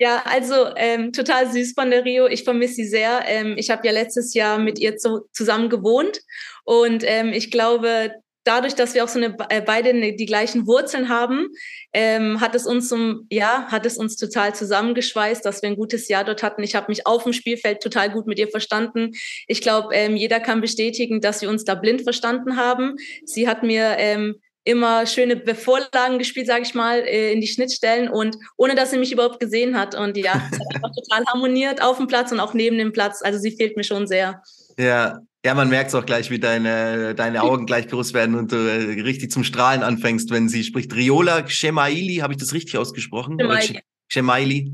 Ja, 0.00 0.22
also 0.26 0.54
ähm, 0.76 1.12
total 1.12 1.50
süß 1.50 1.72
von 1.74 1.90
der 1.90 2.04
Rio. 2.04 2.26
Ich 2.28 2.44
vermisse 2.44 2.74
sie 2.74 2.86
sehr. 2.86 3.22
Ähm, 3.26 3.54
ich 3.56 3.70
habe 3.70 3.86
ja 3.86 3.92
letztes 3.92 4.32
Jahr 4.32 4.58
mit 4.58 4.78
ihr 4.78 4.96
zu, 4.96 5.28
zusammen 5.32 5.68
gewohnt 5.68 6.20
und 6.64 7.02
ähm, 7.04 7.32
ich 7.32 7.50
glaube, 7.50 8.12
dadurch, 8.44 8.74
dass 8.74 8.94
wir 8.94 9.04
auch 9.04 9.08
so 9.08 9.18
eine 9.18 9.36
äh, 9.50 9.60
beide 9.60 9.90
eine, 9.90 10.14
die 10.14 10.26
gleichen 10.26 10.66
Wurzeln 10.66 11.08
haben, 11.08 11.48
ähm, 11.92 12.40
hat 12.40 12.54
es 12.54 12.66
uns 12.66 12.88
zum 12.88 13.26
ja 13.30 13.66
hat 13.70 13.84
es 13.86 13.98
uns 13.98 14.16
total 14.16 14.54
zusammengeschweißt, 14.54 15.44
dass 15.44 15.62
wir 15.62 15.68
ein 15.68 15.76
gutes 15.76 16.08
Jahr 16.08 16.24
dort 16.24 16.42
hatten. 16.42 16.62
Ich 16.62 16.74
habe 16.74 16.86
mich 16.88 17.06
auf 17.06 17.24
dem 17.24 17.32
Spielfeld 17.32 17.82
total 17.82 18.10
gut 18.10 18.26
mit 18.26 18.38
ihr 18.38 18.48
verstanden. 18.48 19.10
Ich 19.48 19.60
glaube, 19.60 19.94
ähm, 19.94 20.16
jeder 20.16 20.40
kann 20.40 20.60
bestätigen, 20.60 21.20
dass 21.20 21.42
wir 21.42 21.50
uns 21.50 21.64
da 21.64 21.74
blind 21.74 22.02
verstanden 22.02 22.56
haben. 22.56 22.94
Sie 23.24 23.48
hat 23.48 23.62
mir 23.62 23.96
ähm, 23.98 24.36
immer 24.68 25.06
schöne 25.06 25.42
Vorlagen 25.54 26.18
gespielt, 26.18 26.46
sage 26.46 26.62
ich 26.62 26.74
mal, 26.74 26.98
äh, 26.98 27.32
in 27.32 27.40
die 27.40 27.46
Schnittstellen 27.46 28.08
und 28.08 28.36
ohne 28.58 28.74
dass 28.74 28.90
sie 28.90 28.98
mich 28.98 29.10
überhaupt 29.10 29.40
gesehen 29.40 29.78
hat. 29.78 29.94
Und 29.94 30.16
ja, 30.18 30.32
es 30.52 30.58
hat 30.58 30.74
einfach 30.74 30.90
total 30.94 31.24
harmoniert 31.26 31.82
auf 31.82 31.96
dem 31.96 32.06
Platz 32.06 32.32
und 32.32 32.40
auch 32.40 32.52
neben 32.52 32.76
dem 32.76 32.92
Platz. 32.92 33.22
Also 33.22 33.38
sie 33.38 33.52
fehlt 33.52 33.76
mir 33.76 33.84
schon 33.84 34.06
sehr. 34.06 34.42
Ja, 34.78 35.20
ja, 35.44 35.54
man 35.54 35.70
merkt 35.70 35.88
es 35.88 35.94
auch 35.94 36.04
gleich, 36.04 36.30
wie 36.30 36.38
deine, 36.38 37.14
deine 37.14 37.42
Augen 37.42 37.64
gleich 37.64 37.88
groß 37.88 38.12
werden 38.12 38.34
und 38.34 38.52
du 38.52 38.56
äh, 38.56 39.00
richtig 39.00 39.30
zum 39.30 39.42
Strahlen 39.42 39.82
anfängst, 39.82 40.30
wenn 40.30 40.48
sie 40.48 40.62
spricht. 40.64 40.94
Riola 40.94 41.48
Shemaili, 41.48 42.16
habe 42.16 42.34
ich 42.34 42.38
das 42.38 42.52
richtig 42.52 42.76
ausgesprochen? 42.76 43.38
Shemaili. 43.40 43.80
Shemaili. 44.08 44.72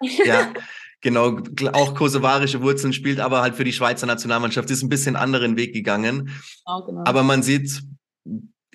Ja. 0.00 0.24
ja. 0.24 0.54
Genau, 1.02 1.38
auch 1.72 1.94
kosovarische 1.94 2.62
Wurzeln 2.62 2.92
spielt, 2.92 3.20
aber 3.20 3.40
halt 3.40 3.54
für 3.54 3.62
die 3.62 3.72
Schweizer 3.72 4.06
Nationalmannschaft 4.06 4.68
ist 4.70 4.82
ein 4.82 4.88
bisschen 4.88 5.14
anderen 5.14 5.56
Weg 5.56 5.72
gegangen. 5.72 6.32
Oh, 6.64 6.82
genau. 6.84 7.04
Aber 7.04 7.22
man 7.22 7.44
sieht, 7.44 7.80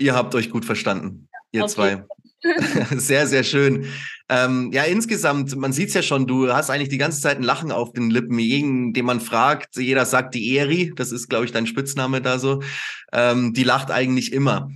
Ihr 0.01 0.15
habt 0.15 0.33
euch 0.33 0.49
gut 0.49 0.65
verstanden, 0.65 1.29
ihr 1.51 1.63
okay. 1.63 1.71
zwei. 1.71 2.03
sehr, 2.97 3.27
sehr 3.27 3.43
schön. 3.43 3.85
Ähm, 4.29 4.71
ja, 4.73 4.83
insgesamt, 4.83 5.55
man 5.55 5.73
sieht 5.73 5.89
es 5.89 5.93
ja 5.93 6.01
schon, 6.01 6.25
du 6.25 6.51
hast 6.51 6.71
eigentlich 6.71 6.89
die 6.89 6.97
ganze 6.97 7.21
Zeit 7.21 7.37
ein 7.37 7.43
Lachen 7.43 7.71
auf 7.71 7.93
den 7.93 8.09
Lippen. 8.09 8.39
Jeden, 8.39 8.93
den 8.93 9.05
man 9.05 9.19
fragt, 9.19 9.75
jeder 9.75 10.05
sagt 10.05 10.33
die 10.33 10.55
Eri, 10.55 10.91
das 10.95 11.11
ist, 11.11 11.29
glaube 11.29 11.45
ich, 11.45 11.51
dein 11.51 11.67
Spitzname 11.67 12.19
da 12.19 12.39
so, 12.39 12.63
ähm, 13.13 13.53
die 13.53 13.63
lacht 13.63 13.91
eigentlich 13.91 14.33
immer. 14.33 14.71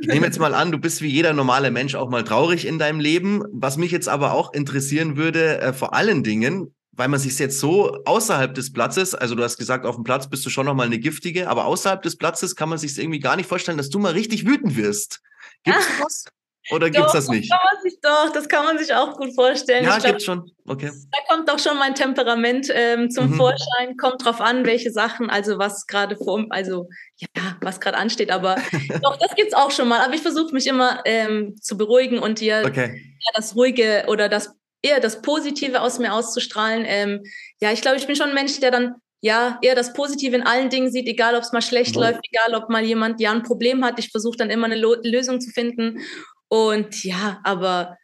Ich 0.00 0.08
nehme 0.08 0.26
jetzt 0.26 0.40
mal 0.40 0.54
an, 0.54 0.72
du 0.72 0.78
bist 0.78 1.00
wie 1.00 1.08
jeder 1.08 1.32
normale 1.32 1.70
Mensch 1.70 1.94
auch 1.94 2.10
mal 2.10 2.24
traurig 2.24 2.66
in 2.66 2.78
deinem 2.78 3.00
Leben. 3.00 3.42
Was 3.52 3.76
mich 3.76 3.92
jetzt 3.92 4.08
aber 4.08 4.32
auch 4.32 4.52
interessieren 4.52 5.16
würde, 5.16 5.60
äh, 5.60 5.72
vor 5.72 5.94
allen 5.94 6.22
Dingen, 6.22 6.74
weil 6.96 7.08
man 7.08 7.20
sich 7.20 7.38
jetzt 7.38 7.60
so 7.60 8.02
außerhalb 8.04 8.54
des 8.54 8.72
Platzes, 8.72 9.14
also 9.14 9.34
du 9.34 9.42
hast 9.42 9.58
gesagt, 9.58 9.84
auf 9.84 9.94
dem 9.96 10.04
Platz 10.04 10.28
bist 10.28 10.44
du 10.46 10.50
schon 10.50 10.66
nochmal 10.66 10.86
eine 10.86 10.98
giftige, 10.98 11.48
aber 11.48 11.66
außerhalb 11.66 12.02
des 12.02 12.16
Platzes 12.16 12.56
kann 12.56 12.68
man 12.68 12.78
sich 12.78 12.98
irgendwie 12.98 13.20
gar 13.20 13.36
nicht 13.36 13.48
vorstellen, 13.48 13.78
dass 13.78 13.90
du 13.90 13.98
mal 13.98 14.12
richtig 14.12 14.46
wütend 14.46 14.76
wirst. 14.76 15.20
Gibt's 15.62 15.86
ah. 16.00 16.04
was? 16.04 16.24
Oder 16.70 16.90
gibt's 16.90 17.12
das 17.12 17.28
nicht? 17.28 17.50
Das 17.50 17.58
kann 17.58 17.74
man 17.74 17.82
sich 17.82 18.00
doch, 18.00 18.32
das 18.32 18.48
kann 18.48 18.64
man 18.64 18.78
sich 18.78 18.92
auch 18.92 19.16
gut 19.16 19.34
vorstellen. 19.34 19.84
Ja, 19.84 19.98
glaub, 19.98 20.10
gibt's 20.10 20.24
schon. 20.24 20.50
Okay. 20.66 20.90
Da 21.12 21.34
kommt 21.34 21.48
doch 21.48 21.60
schon 21.60 21.78
mein 21.78 21.94
Temperament 21.94 22.68
ähm, 22.72 23.10
zum 23.10 23.30
mhm. 23.30 23.34
Vorschein. 23.34 23.96
Kommt 23.96 24.24
drauf 24.24 24.40
an, 24.40 24.66
welche 24.66 24.90
Sachen, 24.90 25.30
also 25.30 25.58
was 25.58 25.86
gerade 25.86 26.16
vor, 26.16 26.44
also 26.50 26.88
ja, 27.18 27.28
was 27.60 27.78
gerade 27.78 27.96
ansteht. 27.96 28.32
Aber 28.32 28.56
doch, 29.02 29.16
das 29.16 29.36
gibt's 29.36 29.54
auch 29.54 29.70
schon 29.70 29.86
mal. 29.86 30.00
Aber 30.00 30.14
ich 30.14 30.22
versuche 30.22 30.52
mich 30.52 30.66
immer 30.66 31.02
ähm, 31.04 31.54
zu 31.60 31.76
beruhigen 31.76 32.18
und 32.18 32.40
dir 32.40 32.64
okay. 32.66 33.00
ja, 33.20 33.30
das 33.36 33.54
Ruhige 33.54 34.04
oder 34.08 34.28
das 34.28 34.50
eher 34.86 35.00
das 35.00 35.22
Positive 35.22 35.80
aus 35.80 35.98
mir 35.98 36.12
auszustrahlen. 36.12 36.84
Ähm, 36.86 37.22
ja, 37.60 37.72
ich 37.72 37.80
glaube, 37.80 37.96
ich 37.96 38.06
bin 38.06 38.16
schon 38.16 38.28
ein 38.28 38.34
Mensch, 38.34 38.60
der 38.60 38.70
dann 38.70 38.94
ja 39.20 39.58
eher 39.62 39.74
das 39.74 39.92
Positive 39.92 40.36
in 40.36 40.42
allen 40.42 40.70
Dingen 40.70 40.90
sieht, 40.90 41.08
egal 41.08 41.34
ob 41.34 41.42
es 41.42 41.52
mal 41.52 41.62
schlecht 41.62 41.96
oh. 41.96 42.00
läuft, 42.00 42.20
egal 42.30 42.60
ob 42.60 42.70
mal 42.70 42.84
jemand 42.84 43.20
ja 43.20 43.32
ein 43.32 43.42
Problem 43.42 43.84
hat. 43.84 43.98
Ich 43.98 44.10
versuche 44.10 44.36
dann 44.36 44.50
immer 44.50 44.66
eine 44.66 44.76
Lo 44.76 44.96
Lösung 45.02 45.40
zu 45.40 45.50
finden. 45.50 46.00
Und 46.48 47.04
ja, 47.04 47.40
aber 47.44 47.96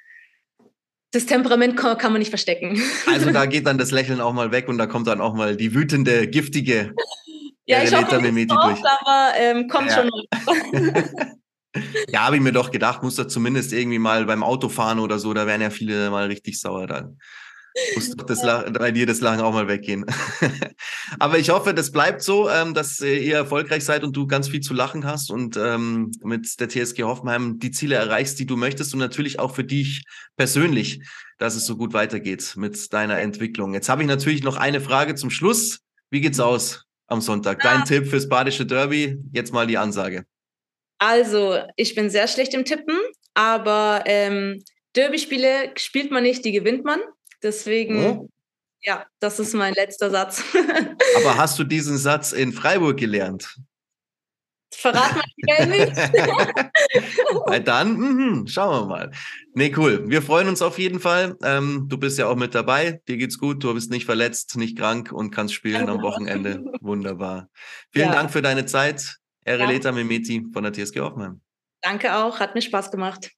das 1.13 1.27
Temperament 1.27 1.77
kann, 1.77 2.13
man 2.13 2.19
nicht 2.19 2.31
verstecken. 2.31 2.83
Also 3.07 3.31
da 3.31 3.47
geht 3.47 3.67
dann 3.67 3.79
das 3.79 3.91
Lächeln 3.91 4.21
auch 4.21 4.33
mal 4.33 4.51
weg 4.51 4.69
und 4.69 4.79
da 4.79 4.87
kommt 4.87 5.07
dann 5.07 5.21
auch 5.21 5.35
mal 5.35 5.57
die 5.57 5.75
wütende, 5.75 6.27
giftige 6.27 6.95
ja, 7.67 7.83
ich 7.83 7.95
hoffe, 7.95 8.17
oft, 8.17 8.85
aber 9.01 9.37
ähm, 9.37 9.69
kommt 9.69 9.91
ja. 9.91 9.95
schon 9.95 10.09
mal. 10.09 11.05
Ja, 12.09 12.27
habe 12.27 12.37
ich 12.37 12.43
mir 12.43 12.53
doch 12.53 12.71
gedacht, 12.71 13.03
muss 13.03 13.17
da 13.17 13.27
zumindest 13.27 13.73
irgendwie 13.73 13.99
mal 13.99 14.27
beim 14.27 14.43
Autofahren 14.43 14.99
oder 14.99 15.19
so, 15.19 15.33
da 15.33 15.47
wären 15.47 15.61
ja 15.61 15.71
viele 15.71 16.11
mal 16.11 16.27
richtig 16.27 16.61
sauer 16.61 16.87
dann. 16.87 17.19
Muss 17.95 18.11
doch 18.11 18.27
das 18.27 18.43
bei 18.43 18.91
dir 18.91 19.07
das 19.07 19.21
Lachen 19.21 19.41
auch 19.41 19.53
mal 19.53 19.67
weggehen. 19.67 20.05
Aber 21.19 21.39
ich 21.39 21.51
hoffe, 21.51 21.73
das 21.73 21.91
bleibt 21.91 22.23
so, 22.23 22.51
ähm, 22.51 22.75
dass 22.75 23.01
ihr 23.01 23.35
erfolgreich 23.35 23.85
seid 23.85 24.05
und 24.05 24.15
du 24.15 24.27
ganz 24.27 24.49
viel 24.49 24.61
zu 24.61 24.75
lachen 24.75 25.07
hast 25.07 25.31
und 25.31 25.57
ähm, 25.57 26.11
mit 26.23 26.61
der 26.61 26.69
TSG 26.69 27.05
Hoffenheim 27.05 27.59
die 27.59 27.71
Ziele 27.71 27.95
erreichst, 27.95 28.39
die 28.39 28.47
du 28.47 28.57
möchtest 28.57 28.93
und 28.93 29.01
natürlich 29.01 29.39
auch 29.39 29.55
für 29.55 29.65
dich 29.65 30.05
persönlich, 30.37 31.01
dass 31.39 31.55
es 31.55 31.65
so 31.65 31.77
gut 31.77 31.95
weitergeht 31.95 32.55
mit 32.57 32.93
deiner 32.93 33.19
Entwicklung. 33.21 33.73
Jetzt 33.73 33.89
habe 33.89 34.03
ich 34.03 34.09
natürlich 34.09 34.43
noch 34.43 34.57
eine 34.57 34.81
Frage 34.81 35.15
zum 35.15 35.31
Schluss. 35.31 35.81
Wie 36.11 36.21
geht's 36.21 36.41
aus 36.41 36.85
am 37.07 37.23
Sonntag? 37.23 37.61
Dein 37.63 37.85
Tipp 37.85 38.07
fürs 38.07 38.29
Badische 38.29 38.67
Derby? 38.67 39.19
Jetzt 39.33 39.53
mal 39.53 39.67
die 39.67 39.79
Ansage. 39.79 40.27
Also, 41.03 41.59
ich 41.75 41.97
bin 41.97 42.11
sehr 42.11 42.29
schlecht 42.29 42.55
im 42.55 42.65
Tippen, 42.65 42.97
aber 43.35 44.05
ähm, 44.07 44.63
Derby-Spiele 44.95 45.73
spielt 45.75 46.13
man 46.13 46.23
nicht, 46.23 46.45
die 46.45 46.53
gewinnt 46.53 46.85
man. 46.85 47.01
Deswegen, 47.43 48.07
oh. 48.07 48.29
ja, 48.85 49.05
das 49.19 49.41
ist 49.41 49.53
mein 49.55 49.75
letzter 49.75 50.11
Satz. 50.11 50.45
aber 51.17 51.37
hast 51.37 51.59
du 51.59 51.65
diesen 51.65 51.99
Satz 51.99 52.31
in 52.31 52.53
Freiburg 52.53 52.99
gelernt? 52.99 53.53
Verrat 54.73 55.17
mal 55.17 55.67
nicht. 55.67 55.93
Na 57.47 57.59
dann, 57.59 57.97
mh, 57.97 58.47
schauen 58.47 58.83
wir 58.83 58.87
mal. 58.87 59.11
Nee, 59.55 59.75
cool. 59.77 60.09
Wir 60.09 60.23
freuen 60.23 60.47
uns 60.47 60.63
auf 60.63 60.79
jeden 60.79 61.01
Fall. 61.01 61.37
Ähm, 61.43 61.87
du 61.89 61.99
bist 61.99 62.17
ja 62.17 62.29
auch 62.29 62.37
mit 62.37 62.55
dabei. 62.55 63.03
Dir 63.09 63.17
geht's 63.17 63.39
gut. 63.39 63.65
Du 63.65 63.75
bist 63.75 63.91
nicht 63.91 64.07
verletzt, 64.07 64.57
nicht 64.57 64.79
krank 64.79 65.11
und 65.11 65.33
kannst 65.33 65.53
spielen 65.53 65.89
am 65.89 66.01
Wochenende. 66.01 66.65
Wunderbar. 66.81 67.49
Vielen 67.91 68.11
ja. 68.11 68.15
Dank 68.15 68.31
für 68.31 68.41
deine 68.41 68.67
Zeit. 68.67 69.19
Ereleta 69.45 69.91
ja. 69.91 69.95
Mimeti 69.95 70.47
von 70.53 70.63
der 70.63 70.73
TSG 70.73 71.01
Hoffenheim. 71.01 71.41
Danke 71.81 72.17
auch, 72.17 72.41
hat 72.41 72.55
mir 72.55 72.63
Spaß 72.63 72.91
gemacht. 72.91 73.31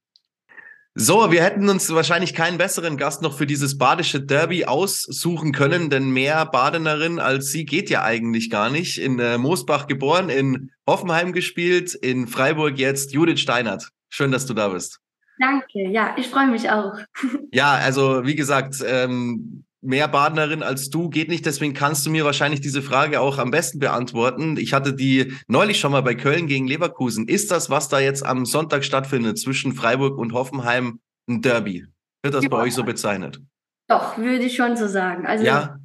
So, 0.96 1.32
wir 1.32 1.42
hätten 1.42 1.68
uns 1.68 1.92
wahrscheinlich 1.92 2.34
keinen 2.34 2.56
besseren 2.56 2.96
Gast 2.96 3.20
noch 3.20 3.36
für 3.36 3.46
dieses 3.46 3.78
badische 3.78 4.20
Derby 4.20 4.64
aussuchen 4.64 5.50
können, 5.50 5.90
denn 5.90 6.10
mehr 6.10 6.46
Badenerin 6.46 7.18
als 7.18 7.50
sie 7.50 7.64
geht 7.64 7.90
ja 7.90 8.04
eigentlich 8.04 8.48
gar 8.48 8.70
nicht. 8.70 8.98
In 8.98 9.18
äh, 9.18 9.36
Moosbach 9.36 9.88
geboren, 9.88 10.28
in 10.28 10.70
Hoffenheim 10.86 11.32
gespielt, 11.32 11.94
in 11.94 12.28
Freiburg 12.28 12.78
jetzt 12.78 13.12
Judith 13.12 13.40
Steinert. 13.40 13.88
Schön, 14.08 14.30
dass 14.30 14.46
du 14.46 14.54
da 14.54 14.68
bist. 14.68 15.00
Danke, 15.40 15.88
ja, 15.90 16.14
ich 16.16 16.28
freue 16.28 16.46
mich 16.46 16.70
auch. 16.70 16.92
ja, 17.50 17.72
also 17.72 18.24
wie 18.24 18.36
gesagt, 18.36 18.76
ähm, 18.86 19.64
mehr 19.84 20.08
Badnerin 20.08 20.62
als 20.62 20.90
du 20.90 21.08
geht 21.08 21.28
nicht, 21.28 21.46
deswegen 21.46 21.74
kannst 21.74 22.06
du 22.06 22.10
mir 22.10 22.24
wahrscheinlich 22.24 22.60
diese 22.60 22.82
Frage 22.82 23.20
auch 23.20 23.38
am 23.38 23.50
besten 23.50 23.78
beantworten. 23.78 24.56
Ich 24.56 24.72
hatte 24.72 24.94
die 24.94 25.34
neulich 25.46 25.78
schon 25.78 25.92
mal 25.92 26.02
bei 26.02 26.14
Köln 26.14 26.46
gegen 26.46 26.66
Leverkusen. 26.66 27.28
Ist 27.28 27.50
das, 27.50 27.70
was 27.70 27.88
da 27.88 27.98
jetzt 28.00 28.24
am 28.24 28.46
Sonntag 28.46 28.84
stattfindet 28.84 29.38
zwischen 29.38 29.74
Freiburg 29.74 30.18
und 30.18 30.32
Hoffenheim, 30.32 31.00
ein 31.28 31.42
Derby? 31.42 31.86
Wird 32.22 32.34
das 32.34 32.44
ja. 32.44 32.50
bei 32.50 32.58
euch 32.58 32.74
so 32.74 32.84
bezeichnet? 32.84 33.40
Doch, 33.88 34.16
würde 34.16 34.44
ich 34.44 34.56
schon 34.56 34.76
so 34.76 34.88
sagen. 34.88 35.26
Also 35.26 35.44
ja. 35.44 35.76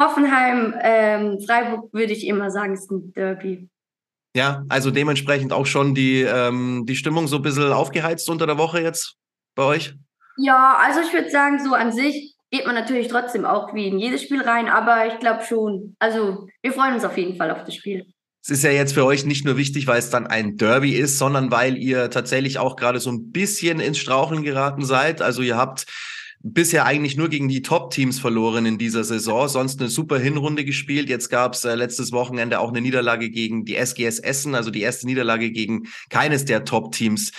Hoffenheim, 0.00 0.74
ähm, 0.80 1.38
Freiburg 1.46 1.92
würde 1.92 2.12
ich 2.12 2.26
immer 2.26 2.50
sagen, 2.50 2.74
ist 2.74 2.90
ein 2.90 3.12
Derby. 3.12 3.68
Ja, 4.34 4.64
also 4.68 4.90
dementsprechend 4.90 5.52
auch 5.52 5.66
schon 5.66 5.94
die, 5.94 6.22
ähm, 6.22 6.84
die 6.86 6.96
Stimmung 6.96 7.28
so 7.28 7.36
ein 7.36 7.42
bisschen 7.42 7.72
aufgeheizt 7.72 8.30
unter 8.30 8.46
der 8.46 8.56
Woche 8.56 8.80
jetzt 8.80 9.16
bei 9.54 9.64
euch? 9.64 9.94
Ja, 10.38 10.78
also 10.80 11.00
ich 11.00 11.12
würde 11.12 11.30
sagen, 11.30 11.62
so 11.62 11.74
an 11.74 11.92
sich 11.92 12.31
geht 12.52 12.66
man 12.66 12.74
natürlich 12.74 13.08
trotzdem 13.08 13.44
auch 13.46 13.74
wie 13.74 13.88
in 13.88 13.98
jedes 13.98 14.22
Spiel 14.22 14.42
rein, 14.42 14.68
aber 14.68 15.06
ich 15.06 15.18
glaube 15.18 15.42
schon. 15.42 15.96
Also 15.98 16.46
wir 16.60 16.72
freuen 16.72 16.94
uns 16.94 17.04
auf 17.04 17.16
jeden 17.16 17.36
Fall 17.36 17.50
auf 17.50 17.64
das 17.64 17.74
Spiel. 17.74 18.04
Es 18.44 18.50
ist 18.50 18.62
ja 18.62 18.70
jetzt 18.70 18.92
für 18.92 19.06
euch 19.06 19.24
nicht 19.24 19.44
nur 19.44 19.56
wichtig, 19.56 19.86
weil 19.86 19.98
es 19.98 20.10
dann 20.10 20.26
ein 20.26 20.58
Derby 20.58 20.94
ist, 20.94 21.16
sondern 21.16 21.50
weil 21.50 21.78
ihr 21.78 22.10
tatsächlich 22.10 22.58
auch 22.58 22.76
gerade 22.76 23.00
so 23.00 23.10
ein 23.10 23.30
bisschen 23.30 23.80
ins 23.80 23.98
Straucheln 23.98 24.42
geraten 24.42 24.84
seid. 24.84 25.22
Also 25.22 25.42
ihr 25.42 25.56
habt 25.56 25.86
bisher 26.42 26.84
eigentlich 26.84 27.16
nur 27.16 27.28
gegen 27.28 27.48
die 27.48 27.62
Top-Teams 27.62 28.18
verloren 28.18 28.66
in 28.66 28.78
dieser 28.78 29.04
Saison, 29.04 29.48
sonst 29.48 29.80
eine 29.80 29.88
super 29.88 30.18
Hinrunde 30.18 30.64
gespielt. 30.64 31.08
Jetzt 31.08 31.28
gab 31.28 31.54
es 31.54 31.64
äh, 31.64 31.74
letztes 31.74 32.12
Wochenende 32.12 32.60
auch 32.60 32.70
eine 32.70 32.80
Niederlage 32.80 33.30
gegen 33.30 33.64
die 33.64 33.76
SGS 33.76 34.18
Essen, 34.18 34.54
also 34.54 34.70
die 34.70 34.82
erste 34.82 35.06
Niederlage 35.06 35.50
gegen 35.50 35.84
keines 36.10 36.44
der 36.44 36.64
Top-Teams. 36.64 37.32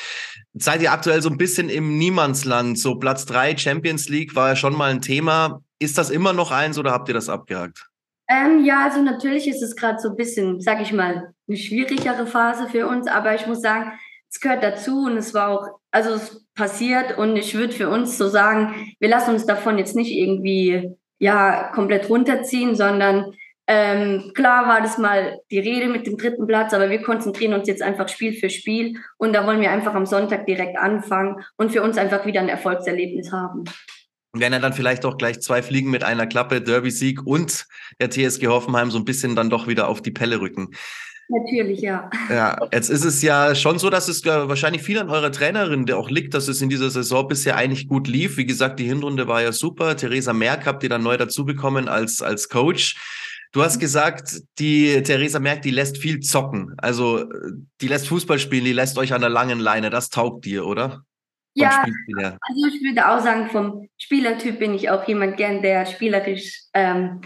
Seid 0.53 0.81
ihr 0.81 0.91
aktuell 0.91 1.21
so 1.21 1.29
ein 1.29 1.37
bisschen 1.37 1.69
im 1.69 1.97
Niemandsland? 1.97 2.79
So 2.79 2.95
Platz 2.95 3.25
drei 3.25 3.57
Champions 3.57 4.07
League 4.07 4.35
war 4.35 4.49
ja 4.49 4.55
schon 4.55 4.75
mal 4.75 4.91
ein 4.91 5.01
Thema. 5.01 5.61
Ist 5.79 5.97
das 5.97 6.09
immer 6.09 6.31
noch 6.31 6.51
eins 6.51 6.77
oder 6.77 6.91
habt 6.91 7.09
ihr 7.09 7.13
das 7.13 7.29
abgehakt? 7.29 7.89
Ähm, 8.29 8.63
ja, 8.63 8.85
also 8.85 9.01
natürlich 9.01 9.47
ist 9.47 9.61
es 9.61 9.75
gerade 9.75 9.99
so 9.99 10.09
ein 10.09 10.15
bisschen, 10.15 10.61
sag 10.61 10.81
ich 10.81 10.93
mal, 10.93 11.33
eine 11.47 11.57
schwierigere 11.57 12.25
Phase 12.25 12.69
für 12.69 12.87
uns, 12.87 13.07
aber 13.07 13.35
ich 13.35 13.47
muss 13.47 13.61
sagen, 13.61 13.91
es 14.29 14.39
gehört 14.39 14.63
dazu 14.63 15.05
und 15.05 15.17
es 15.17 15.33
war 15.33 15.49
auch, 15.49 15.79
also 15.91 16.11
es 16.11 16.42
passiert 16.55 17.17
und 17.17 17.35
ich 17.35 17.55
würde 17.55 17.73
für 17.73 17.89
uns 17.89 18.17
so 18.17 18.27
sagen, 18.27 18.73
wir 18.99 19.09
lassen 19.09 19.31
uns 19.33 19.45
davon 19.45 19.77
jetzt 19.77 19.95
nicht 19.95 20.11
irgendwie 20.11 20.91
ja 21.19 21.71
komplett 21.73 22.09
runterziehen, 22.09 22.75
sondern 22.75 23.33
ähm, 23.65 24.31
klar 24.35 24.67
war 24.67 24.81
das 24.81 24.97
mal 24.97 25.39
die 25.49 25.59
Rede 25.59 25.87
mit 25.87 26.05
dem 26.05 26.17
dritten 26.17 26.45
Platz, 26.47 26.73
aber 26.73 26.89
wir 26.89 27.01
konzentrieren 27.01 27.53
uns 27.53 27.67
jetzt 27.67 27.81
einfach 27.81 28.09
Spiel 28.09 28.33
für 28.33 28.49
Spiel 28.49 28.97
und 29.17 29.33
da 29.33 29.47
wollen 29.47 29.61
wir 29.61 29.71
einfach 29.71 29.93
am 29.93 30.05
Sonntag 30.05 30.45
direkt 30.45 30.77
anfangen 30.77 31.37
und 31.55 31.71
für 31.71 31.81
uns 31.81 31.97
einfach 31.97 32.25
wieder 32.25 32.41
ein 32.41 32.49
Erfolgserlebnis 32.49 33.31
haben. 33.31 33.63
Werden 34.35 34.53
ja 34.53 34.59
dann 34.59 34.73
vielleicht 34.73 35.05
auch 35.05 35.17
gleich 35.17 35.39
zwei 35.41 35.61
Fliegen 35.61 35.91
mit 35.91 36.03
einer 36.03 36.27
Klappe, 36.27 36.59
Derby-Sieg 36.59 37.25
und 37.25 37.67
der 38.01 38.09
TSG 38.09 38.47
Hoffenheim 38.47 38.91
so 38.91 38.97
ein 38.97 39.05
bisschen 39.05 39.35
dann 39.35 39.49
doch 39.49 39.67
wieder 39.67 39.87
auf 39.87 40.01
die 40.01 40.11
Pelle 40.11 40.41
rücken. 40.41 40.71
Natürlich, 41.29 41.81
ja. 41.81 42.09
Ja, 42.29 42.57
jetzt 42.71 42.89
ist 42.89 43.05
es 43.05 43.21
ja 43.21 43.55
schon 43.55 43.79
so, 43.79 43.89
dass 43.89 44.07
es 44.07 44.25
wahrscheinlich 44.25 44.83
viel 44.83 44.99
an 44.99 45.09
eurer 45.09 45.31
Trainerin 45.31 45.89
auch 45.93 46.09
liegt, 46.09 46.33
dass 46.33 46.47
es 46.47 46.61
in 46.61 46.69
dieser 46.69 46.89
Saison 46.89 47.27
bisher 47.27 47.55
eigentlich 47.55 47.87
gut 47.87 48.07
lief. 48.07 48.37
Wie 48.37 48.45
gesagt, 48.45 48.79
die 48.79 48.85
Hinrunde 48.85 49.27
war 49.27 49.41
ja 49.41 49.51
super. 49.51 49.95
Theresa 49.95 50.33
Merck 50.33 50.65
habt 50.65 50.83
ihr 50.83 50.89
dann 50.89 51.03
neu 51.03 51.17
dazu 51.17 51.45
bekommen 51.45 51.87
als, 51.87 52.21
als 52.21 52.49
Coach. 52.49 52.97
Du 53.53 53.63
hast 53.63 53.79
gesagt, 53.79 54.41
die 54.59 55.01
Theresa 55.03 55.39
Merck, 55.39 55.61
die 55.61 55.71
lässt 55.71 55.97
viel 55.97 56.19
zocken. 56.19 56.73
Also 56.77 57.25
die 57.81 57.87
lässt 57.87 58.07
Fußball 58.07 58.39
spielen, 58.39 58.65
die 58.65 58.73
lässt 58.73 58.97
euch 58.97 59.13
an 59.13 59.21
der 59.21 59.29
langen 59.29 59.59
Leine. 59.59 59.89
Das 59.89 60.09
taugt 60.09 60.45
dir, 60.45 60.65
oder? 60.65 61.03
Ja, 61.55 61.83
also 61.83 62.67
ich 62.67 62.81
würde 62.81 63.07
auch 63.07 63.21
sagen, 63.21 63.49
vom 63.49 63.87
Spielertyp 63.99 64.57
bin 64.57 64.73
ich 64.73 64.89
auch 64.89 65.07
jemand 65.07 65.37
gern, 65.37 65.61
der 65.61 65.85
spielerisch 65.85 66.63
ähm, 66.73 67.21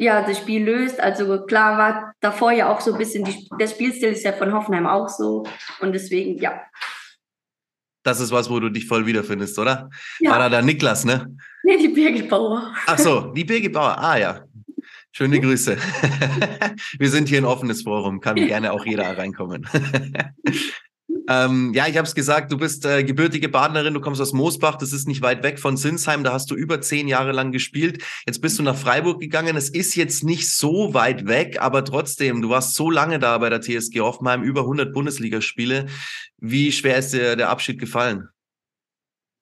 ja, 0.00 0.22
das 0.22 0.38
Spiel 0.38 0.64
löst. 0.64 0.98
Also 0.98 1.44
klar 1.44 1.78
war 1.78 2.12
davor 2.20 2.52
ja 2.52 2.72
auch 2.72 2.80
so 2.80 2.92
ein 2.92 2.98
bisschen, 2.98 3.24
die, 3.24 3.48
der 3.58 3.68
Spielstil 3.68 4.12
ist 4.12 4.24
ja 4.24 4.32
von 4.32 4.52
Hoffenheim 4.52 4.86
auch 4.86 5.08
so 5.08 5.44
und 5.80 5.92
deswegen, 5.92 6.38
ja. 6.38 6.60
Das 8.02 8.18
ist 8.18 8.32
was, 8.32 8.48
wo 8.48 8.58
du 8.60 8.70
dich 8.70 8.86
voll 8.86 9.04
wiederfindest, 9.04 9.58
oder? 9.58 9.90
Ja. 10.20 10.30
War 10.30 10.38
da 10.38 10.48
der 10.48 10.62
Niklas, 10.62 11.04
ne? 11.04 11.36
Nee, 11.64 11.76
die 11.76 11.88
Birgit 11.88 12.30
Bauer. 12.30 12.74
Ach 12.86 12.98
so, 12.98 13.32
die 13.32 13.44
Birgit 13.44 13.74
Bauer. 13.74 13.98
Ah 13.98 14.16
ja, 14.16 14.44
Schöne 15.12 15.40
Grüße. 15.40 15.76
Wir 16.98 17.10
sind 17.10 17.28
hier 17.28 17.38
ein 17.38 17.44
offenes 17.44 17.82
Forum, 17.82 18.20
kann 18.20 18.36
gerne 18.46 18.72
auch 18.72 18.86
jeder 18.86 19.18
reinkommen. 19.18 19.66
ähm, 21.28 21.72
ja, 21.74 21.86
ich 21.86 21.96
habe 21.96 22.06
es 22.06 22.14
gesagt, 22.14 22.52
du 22.52 22.56
bist 22.56 22.84
äh, 22.86 23.04
gebürtige 23.04 23.48
Badenerin, 23.48 23.94
du 23.94 24.00
kommst 24.00 24.20
aus 24.20 24.32
Moosbach, 24.32 24.76
das 24.76 24.92
ist 24.92 25.08
nicht 25.08 25.22
weit 25.22 25.42
weg 25.42 25.58
von 25.58 25.76
Sinsheim, 25.76 26.24
da 26.24 26.32
hast 26.32 26.50
du 26.50 26.54
über 26.54 26.80
zehn 26.80 27.08
Jahre 27.08 27.32
lang 27.32 27.52
gespielt. 27.52 28.02
Jetzt 28.26 28.40
bist 28.40 28.58
du 28.58 28.62
nach 28.62 28.76
Freiburg 28.76 29.20
gegangen, 29.20 29.56
es 29.56 29.68
ist 29.68 29.94
jetzt 29.96 30.24
nicht 30.24 30.50
so 30.50 30.94
weit 30.94 31.26
weg, 31.26 31.60
aber 31.60 31.84
trotzdem, 31.84 32.42
du 32.42 32.50
warst 32.50 32.74
so 32.74 32.90
lange 32.90 33.18
da 33.18 33.38
bei 33.38 33.50
der 33.50 33.60
TSG 33.60 34.00
Hoffenheim, 34.00 34.42
über 34.42 34.62
100 34.62 34.92
Bundesligaspiele. 34.92 35.86
Wie 36.38 36.72
schwer 36.72 36.98
ist 36.98 37.12
dir 37.12 37.36
der 37.36 37.50
Abschied 37.50 37.78
gefallen? 37.78 38.28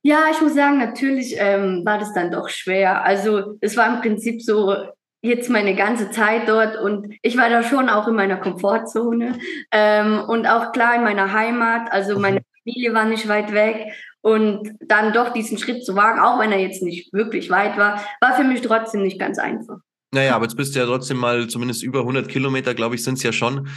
Ja, 0.02 0.26
ich 0.32 0.40
muss 0.40 0.54
sagen, 0.54 0.78
natürlich 0.78 1.34
ähm, 1.38 1.82
war 1.84 1.98
das 1.98 2.14
dann 2.14 2.30
doch 2.30 2.48
schwer. 2.48 3.04
Also 3.04 3.58
es 3.60 3.76
war 3.76 3.94
im 3.94 4.00
Prinzip 4.00 4.40
so, 4.42 4.74
jetzt 5.20 5.50
meine 5.50 5.74
ganze 5.74 6.10
Zeit 6.10 6.48
dort 6.48 6.76
und 6.76 7.14
ich 7.22 7.36
war 7.36 7.48
da 7.50 7.62
schon 7.62 7.88
auch 7.88 8.06
in 8.08 8.14
meiner 8.14 8.36
Komfortzone 8.36 9.38
ähm, 9.72 10.20
und 10.28 10.46
auch 10.46 10.72
klar 10.72 10.94
in 10.94 11.04
meiner 11.04 11.32
Heimat. 11.32 11.90
Also 11.90 12.16
mhm. 12.16 12.22
meine 12.22 12.40
Familie 12.62 12.94
war 12.94 13.04
nicht 13.04 13.28
weit 13.28 13.52
weg 13.52 13.92
und 14.20 14.70
dann 14.80 15.12
doch 15.12 15.32
diesen 15.32 15.58
Schritt 15.58 15.84
zu 15.84 15.96
wagen, 15.96 16.20
auch 16.20 16.38
wenn 16.40 16.52
er 16.52 16.60
jetzt 16.60 16.82
nicht 16.82 17.12
wirklich 17.12 17.50
weit 17.50 17.76
war, 17.76 18.04
war 18.20 18.34
für 18.34 18.44
mich 18.44 18.60
trotzdem 18.60 19.02
nicht 19.02 19.18
ganz 19.18 19.38
einfach. 19.38 19.78
Naja, 20.10 20.34
aber 20.36 20.46
jetzt 20.46 20.56
bist 20.56 20.74
du 20.74 20.78
ja 20.78 20.86
trotzdem 20.86 21.18
mal 21.18 21.48
zumindest 21.48 21.82
über 21.82 22.00
100 22.00 22.28
Kilometer, 22.28 22.72
glaube 22.72 22.94
ich, 22.94 23.04
sind 23.04 23.18
es 23.18 23.22
ja 23.22 23.32
schon 23.32 23.68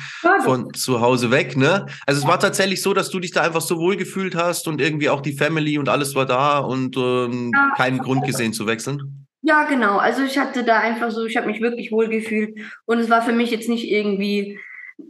von 0.46 0.74
zu 0.74 1.02
Hause 1.02 1.30
weg, 1.30 1.58
ne? 1.58 1.86
Also 2.08 2.22
es 2.22 2.28
war 2.28 2.40
tatsächlich 2.40 2.82
so, 2.82 2.94
dass 2.94 3.10
du 3.10 3.20
dich 3.20 3.32
da 3.32 3.42
einfach 3.42 3.60
so 3.60 3.78
wohl 3.80 3.98
gefühlt 3.98 4.34
hast 4.36 4.70
und 4.70 4.80
irgendwie 4.80 5.10
auch 5.10 5.20
die 5.20 5.34
Family 5.34 5.78
und 5.78 5.90
alles 5.90 6.16
war 6.16 6.26
da 6.26 6.60
und 6.60 6.96
ähm, 6.96 7.52
keinen 7.76 7.98
Grund 7.98 8.24
gesehen 8.26 8.54
zu 8.54 8.66
wechseln? 8.66 9.21
Ja, 9.42 9.64
genau. 9.64 9.98
Also 9.98 10.24
ich 10.24 10.38
hatte 10.38 10.64
da 10.64 10.80
einfach 10.80 11.12
so, 11.12 11.26
ich 11.26 11.36
habe 11.36 11.48
mich 11.48 11.62
wirklich 11.62 11.92
wohl 11.92 12.08
gefühlt 12.08 12.60
und 12.86 13.00
es 13.00 13.10
war 13.10 13.24
für 13.24 13.34
mich 13.34 13.50
jetzt 13.50 13.70
nicht 13.70 13.90
irgendwie 13.90 14.60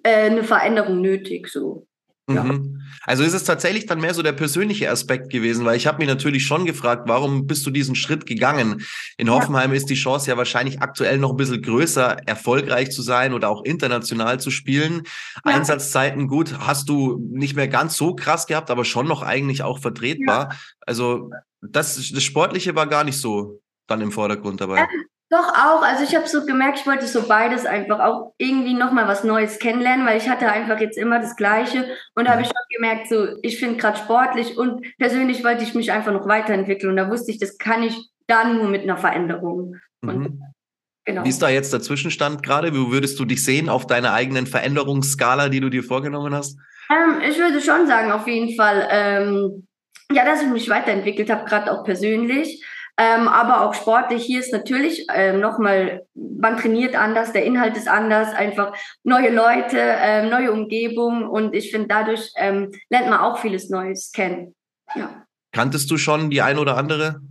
äh, 0.03 0.29
eine 0.29 0.43
Veränderung 0.43 1.01
nötig. 1.01 1.49
So. 1.49 1.85
Ja. 2.29 2.43
Mhm. 2.43 2.81
Also 3.03 3.23
ist 3.23 3.33
es 3.33 3.43
tatsächlich 3.43 3.87
dann 3.87 3.99
mehr 3.99 4.13
so 4.13 4.21
der 4.21 4.31
persönliche 4.31 4.89
Aspekt 4.89 5.31
gewesen, 5.31 5.65
weil 5.65 5.75
ich 5.75 5.87
habe 5.87 5.97
mich 5.97 6.07
natürlich 6.07 6.45
schon 6.45 6.65
gefragt, 6.65 7.03
warum 7.07 7.47
bist 7.47 7.65
du 7.65 7.71
diesen 7.71 7.95
Schritt 7.95 8.25
gegangen? 8.25 8.83
In 9.17 9.29
Hoffenheim 9.31 9.71
ja. 9.71 9.77
ist 9.77 9.89
die 9.89 9.95
Chance 9.95 10.29
ja 10.29 10.37
wahrscheinlich 10.37 10.81
aktuell 10.81 11.17
noch 11.17 11.31
ein 11.31 11.37
bisschen 11.37 11.61
größer, 11.61 12.17
erfolgreich 12.27 12.91
zu 12.91 13.01
sein 13.01 13.33
oder 13.33 13.49
auch 13.49 13.63
international 13.63 14.39
zu 14.39 14.51
spielen. 14.51 15.03
Ja. 15.45 15.55
Einsatzzeiten 15.55 16.27
gut, 16.27 16.59
hast 16.59 16.89
du 16.89 17.17
nicht 17.31 17.55
mehr 17.55 17.67
ganz 17.67 17.97
so 17.97 18.15
krass 18.15 18.45
gehabt, 18.45 18.69
aber 18.69 18.85
schon 18.85 19.07
noch 19.07 19.23
eigentlich 19.23 19.63
auch 19.63 19.79
vertretbar. 19.79 20.55
Also 20.81 21.31
das, 21.61 21.95
das 21.95 22.23
Sportliche 22.23 22.75
war 22.75 22.87
gar 22.87 23.03
nicht 23.03 23.17
so 23.17 23.60
dann 23.91 24.01
im 24.01 24.11
Vordergrund 24.11 24.61
dabei? 24.61 24.79
Ähm, 24.79 25.05
doch 25.29 25.47
auch. 25.47 25.81
Also 25.81 26.03
ich 26.03 26.13
habe 26.13 26.27
so 26.27 26.45
gemerkt, 26.45 26.79
ich 26.79 26.87
wollte 26.87 27.07
so 27.07 27.23
beides 27.23 27.65
einfach 27.65 27.99
auch 27.99 28.33
irgendwie 28.37 28.73
nochmal 28.73 29.07
was 29.07 29.23
Neues 29.23 29.59
kennenlernen, 29.59 30.05
weil 30.05 30.17
ich 30.17 30.27
hatte 30.27 30.51
einfach 30.51 30.79
jetzt 30.79 30.97
immer 30.97 31.19
das 31.19 31.37
Gleiche. 31.37 31.85
Und 32.15 32.25
da 32.25 32.31
habe 32.31 32.41
ich 32.41 32.47
schon 32.47 32.55
gemerkt, 32.75 33.07
so 33.07 33.27
ich 33.41 33.57
finde 33.57 33.77
gerade 33.77 33.97
sportlich 33.97 34.57
und 34.57 34.85
persönlich 34.97 35.43
wollte 35.43 35.63
ich 35.63 35.73
mich 35.73 35.91
einfach 35.91 36.11
noch 36.11 36.27
weiterentwickeln. 36.27 36.89
Und 36.89 36.97
da 36.97 37.09
wusste 37.09 37.31
ich, 37.31 37.39
das 37.39 37.57
kann 37.57 37.81
ich 37.81 37.95
dann 38.27 38.57
nur 38.57 38.67
mit 38.67 38.83
einer 38.83 38.97
Veränderung. 38.97 39.77
Mhm. 40.01 40.41
Genau. 41.05 41.23
Wie 41.23 41.29
ist 41.29 41.41
da 41.41 41.49
jetzt 41.49 41.73
der 41.73 41.81
Zwischenstand 41.81 42.43
gerade? 42.43 42.73
Wo 42.73 42.91
würdest 42.91 43.17
du 43.17 43.25
dich 43.25 43.43
sehen 43.43 43.69
auf 43.69 43.87
deiner 43.87 44.13
eigenen 44.13 44.47
Veränderungsskala, 44.47 45.49
die 45.49 45.61
du 45.61 45.69
dir 45.69 45.83
vorgenommen 45.83 46.35
hast? 46.35 46.59
Ähm, 46.89 47.21
ich 47.27 47.37
würde 47.37 47.61
schon 47.61 47.87
sagen, 47.87 48.11
auf 48.11 48.27
jeden 48.27 48.55
Fall, 48.55 48.87
ähm, 48.91 49.67
ja, 50.11 50.25
dass 50.25 50.41
ich 50.41 50.49
mich 50.49 50.69
weiterentwickelt 50.69 51.29
habe, 51.29 51.45
gerade 51.45 51.71
auch 51.71 51.83
persönlich. 51.83 52.63
Ähm, 53.01 53.27
aber 53.27 53.61
auch 53.61 53.73
sportlich. 53.73 54.23
Hier 54.23 54.39
ist 54.39 54.53
natürlich 54.53 55.07
ähm, 55.11 55.39
nochmal, 55.39 56.05
man 56.13 56.57
trainiert 56.57 56.95
anders, 56.95 57.33
der 57.33 57.45
Inhalt 57.45 57.75
ist 57.75 57.87
anders, 57.87 58.31
einfach 58.31 58.77
neue 59.03 59.33
Leute, 59.33 59.79
ähm, 59.79 60.29
neue 60.29 60.51
Umgebung 60.51 61.27
und 61.27 61.55
ich 61.55 61.71
finde, 61.71 61.87
dadurch 61.87 62.31
ähm, 62.35 62.69
lernt 62.91 63.09
man 63.09 63.19
auch 63.19 63.39
vieles 63.39 63.69
Neues 63.69 64.11
kennen. 64.11 64.53
Ja. 64.93 65.25
Kanntest 65.51 65.89
du 65.89 65.97
schon 65.97 66.29
die 66.29 66.43
ein 66.43 66.59
oder 66.59 66.77
andere 66.77 67.21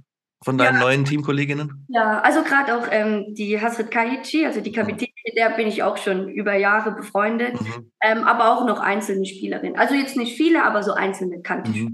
von 0.42 0.58
deinen 0.58 0.78
ja. 0.78 0.80
neuen 0.80 1.04
Teamkolleginnen? 1.04 1.86
Ja, 1.88 2.18
also 2.20 2.42
gerade 2.42 2.76
auch 2.76 2.88
ähm, 2.90 3.26
die 3.34 3.60
Hasrit 3.60 3.92
Kaichi, 3.92 4.46
also 4.46 4.60
die 4.60 4.72
Kapitänin, 4.72 5.14
mit 5.24 5.36
der 5.36 5.50
bin 5.50 5.68
ich 5.68 5.84
auch 5.84 5.98
schon 5.98 6.28
über 6.30 6.56
Jahre 6.56 6.90
befreundet, 6.90 7.60
mhm. 7.60 7.92
ähm, 8.02 8.24
aber 8.24 8.56
auch 8.56 8.66
noch 8.66 8.80
einzelne 8.80 9.24
Spielerinnen. 9.24 9.78
Also 9.78 9.94
jetzt 9.94 10.16
nicht 10.16 10.36
viele, 10.36 10.64
aber 10.64 10.82
so 10.82 10.94
einzelne 10.94 11.42
kannte 11.42 11.70
ich. 11.70 11.86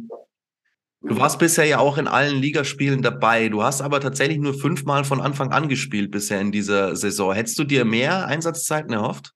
Du 1.08 1.20
warst 1.20 1.38
bisher 1.38 1.64
ja 1.64 1.78
auch 1.78 1.98
in 1.98 2.08
allen 2.08 2.42
Ligaspielen 2.42 3.00
dabei. 3.00 3.48
Du 3.48 3.62
hast 3.62 3.80
aber 3.80 4.00
tatsächlich 4.00 4.38
nur 4.38 4.54
fünfmal 4.54 5.04
von 5.04 5.20
Anfang 5.20 5.52
an 5.52 5.68
gespielt 5.68 6.10
bisher 6.10 6.40
in 6.40 6.50
dieser 6.50 6.96
Saison. 6.96 7.32
Hättest 7.32 7.58
du 7.60 7.64
dir 7.64 7.84
mehr 7.84 8.26
Einsatzzeiten 8.26 8.92
erhofft? 8.92 9.32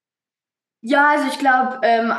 Ja, 0.83 1.11
also 1.11 1.27
ich 1.29 1.39
glaube, 1.39 1.79
ähm, 1.83 2.13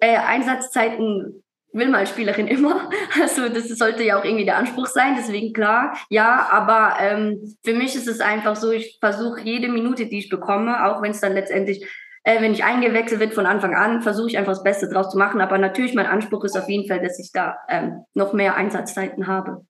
äh, 0.00 0.16
Einsatzzeiten 0.16 1.42
will 1.72 1.88
man 1.88 2.00
als 2.00 2.10
Spielerin 2.10 2.46
immer. 2.46 2.90
Also 3.20 3.48
das 3.48 3.68
sollte 3.68 4.02
ja 4.02 4.18
auch 4.18 4.24
irgendwie 4.24 4.44
der 4.44 4.58
Anspruch 4.58 4.86
sein, 4.86 5.14
deswegen 5.16 5.52
klar, 5.52 5.96
ja, 6.08 6.48
aber 6.50 6.96
ähm, 7.00 7.56
für 7.64 7.74
mich 7.74 7.94
ist 7.94 8.08
es 8.08 8.20
einfach 8.20 8.56
so, 8.56 8.70
ich 8.70 8.98
versuche 9.00 9.40
jede 9.42 9.68
Minute, 9.68 10.06
die 10.06 10.18
ich 10.18 10.28
bekomme, 10.28 10.84
auch 10.84 11.00
wenn 11.00 11.12
es 11.12 11.20
dann 11.20 11.32
letztendlich 11.32 11.86
äh, 12.24 12.40
wenn 12.40 12.52
ich 12.52 12.64
eingewechselt 12.64 13.20
wird 13.20 13.34
von 13.34 13.46
Anfang 13.46 13.74
an, 13.74 14.00
versuche 14.00 14.28
ich 14.28 14.38
einfach 14.38 14.52
das 14.52 14.62
Beste 14.62 14.88
draus 14.88 15.10
zu 15.10 15.18
machen. 15.18 15.40
Aber 15.40 15.58
natürlich, 15.58 15.94
mein 15.94 16.06
Anspruch 16.06 16.42
ist 16.44 16.56
auf 16.56 16.68
jeden 16.68 16.88
Fall, 16.88 17.00
dass 17.00 17.18
ich 17.18 17.30
da 17.32 17.56
ähm, 17.68 18.02
noch 18.14 18.32
mehr 18.32 18.56
Einsatzzeiten 18.56 19.26
habe. 19.26 19.64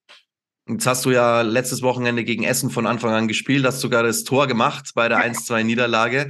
Jetzt 0.68 0.86
hast 0.86 1.04
du 1.04 1.10
ja 1.10 1.42
letztes 1.42 1.82
Wochenende 1.82 2.24
gegen 2.24 2.44
Essen 2.44 2.70
von 2.70 2.86
Anfang 2.86 3.12
an 3.12 3.28
gespielt, 3.28 3.66
hast 3.66 3.80
sogar 3.80 4.02
das 4.02 4.22
Tor 4.22 4.46
gemacht 4.46 4.92
bei 4.94 5.08
der 5.08 5.18
1-2-Niederlage. 5.18 6.28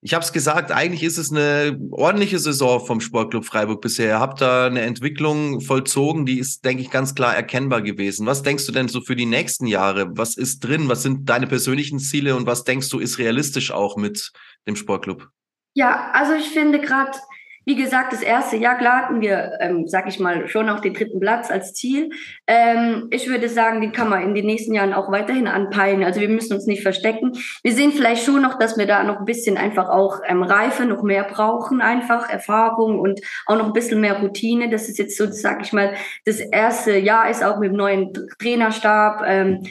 Ich 0.00 0.12
habe 0.12 0.22
es 0.22 0.34
gesagt, 0.34 0.70
eigentlich 0.70 1.02
ist 1.02 1.16
es 1.16 1.32
eine 1.32 1.78
ordentliche 1.90 2.38
Saison 2.38 2.84
vom 2.84 3.00
Sportclub 3.00 3.46
Freiburg 3.46 3.80
bisher. 3.80 4.08
Ihr 4.08 4.20
habt 4.20 4.42
da 4.42 4.66
eine 4.66 4.82
Entwicklung 4.82 5.62
vollzogen, 5.62 6.26
die 6.26 6.38
ist, 6.38 6.62
denke 6.66 6.82
ich, 6.82 6.90
ganz 6.90 7.14
klar 7.14 7.34
erkennbar 7.34 7.80
gewesen. 7.80 8.26
Was 8.26 8.42
denkst 8.42 8.66
du 8.66 8.72
denn 8.72 8.88
so 8.88 9.00
für 9.00 9.16
die 9.16 9.24
nächsten 9.24 9.66
Jahre? 9.66 10.08
Was 10.14 10.36
ist 10.36 10.60
drin? 10.60 10.90
Was 10.90 11.02
sind 11.02 11.30
deine 11.30 11.46
persönlichen 11.46 11.98
Ziele 11.98 12.36
und 12.36 12.46
was 12.46 12.64
denkst 12.64 12.90
du 12.90 12.98
ist 12.98 13.18
realistisch 13.18 13.72
auch 13.72 13.96
mit 13.96 14.30
dem 14.68 14.76
Sportclub? 14.76 15.30
Ja, 15.74 16.10
also 16.12 16.34
ich 16.34 16.50
finde 16.50 16.80
gerade 16.80 17.18
wie 17.66 17.76
gesagt, 17.76 18.12
das 18.12 18.22
erste 18.22 18.56
Jahr, 18.56 18.76
klar 18.76 19.02
hatten 19.02 19.20
wir, 19.20 19.52
ähm, 19.60 19.86
sag 19.86 20.06
ich 20.06 20.20
mal, 20.20 20.48
schon 20.48 20.68
auch 20.68 20.80
den 20.80 20.92
dritten 20.92 21.18
Platz 21.18 21.50
als 21.50 21.72
Ziel. 21.72 22.10
Ähm, 22.46 23.08
ich 23.10 23.26
würde 23.28 23.48
sagen, 23.48 23.80
den 23.80 23.92
kann 23.92 24.10
man 24.10 24.22
in 24.22 24.34
den 24.34 24.44
nächsten 24.44 24.74
Jahren 24.74 24.92
auch 24.92 25.10
weiterhin 25.10 25.48
anpeilen. 25.48 26.04
Also 26.04 26.20
wir 26.20 26.28
müssen 26.28 26.52
uns 26.54 26.66
nicht 26.66 26.82
verstecken. 26.82 27.32
Wir 27.62 27.72
sehen 27.72 27.92
vielleicht 27.92 28.24
schon 28.24 28.42
noch, 28.42 28.58
dass 28.58 28.76
wir 28.76 28.86
da 28.86 29.02
noch 29.02 29.18
ein 29.18 29.24
bisschen 29.24 29.56
einfach 29.56 29.88
auch 29.88 30.20
ähm, 30.26 30.42
Reife, 30.42 30.84
noch 30.84 31.02
mehr 31.02 31.24
brauchen, 31.24 31.80
einfach 31.80 32.28
Erfahrung 32.28 32.98
und 32.98 33.20
auch 33.46 33.56
noch 33.56 33.66
ein 33.66 33.72
bisschen 33.72 34.00
mehr 34.00 34.20
Routine. 34.20 34.68
Das 34.68 34.88
ist 34.88 34.98
jetzt 34.98 35.16
so, 35.16 35.26
sag 35.30 35.62
ich 35.62 35.72
mal, 35.72 35.94
das 36.26 36.40
erste 36.40 36.98
Jahr 36.98 37.30
ist 37.30 37.42
auch 37.42 37.58
mit 37.58 37.70
dem 37.70 37.76
neuen 37.76 38.12
Trainerstab. 38.38 39.22
Ähm, 39.24 39.62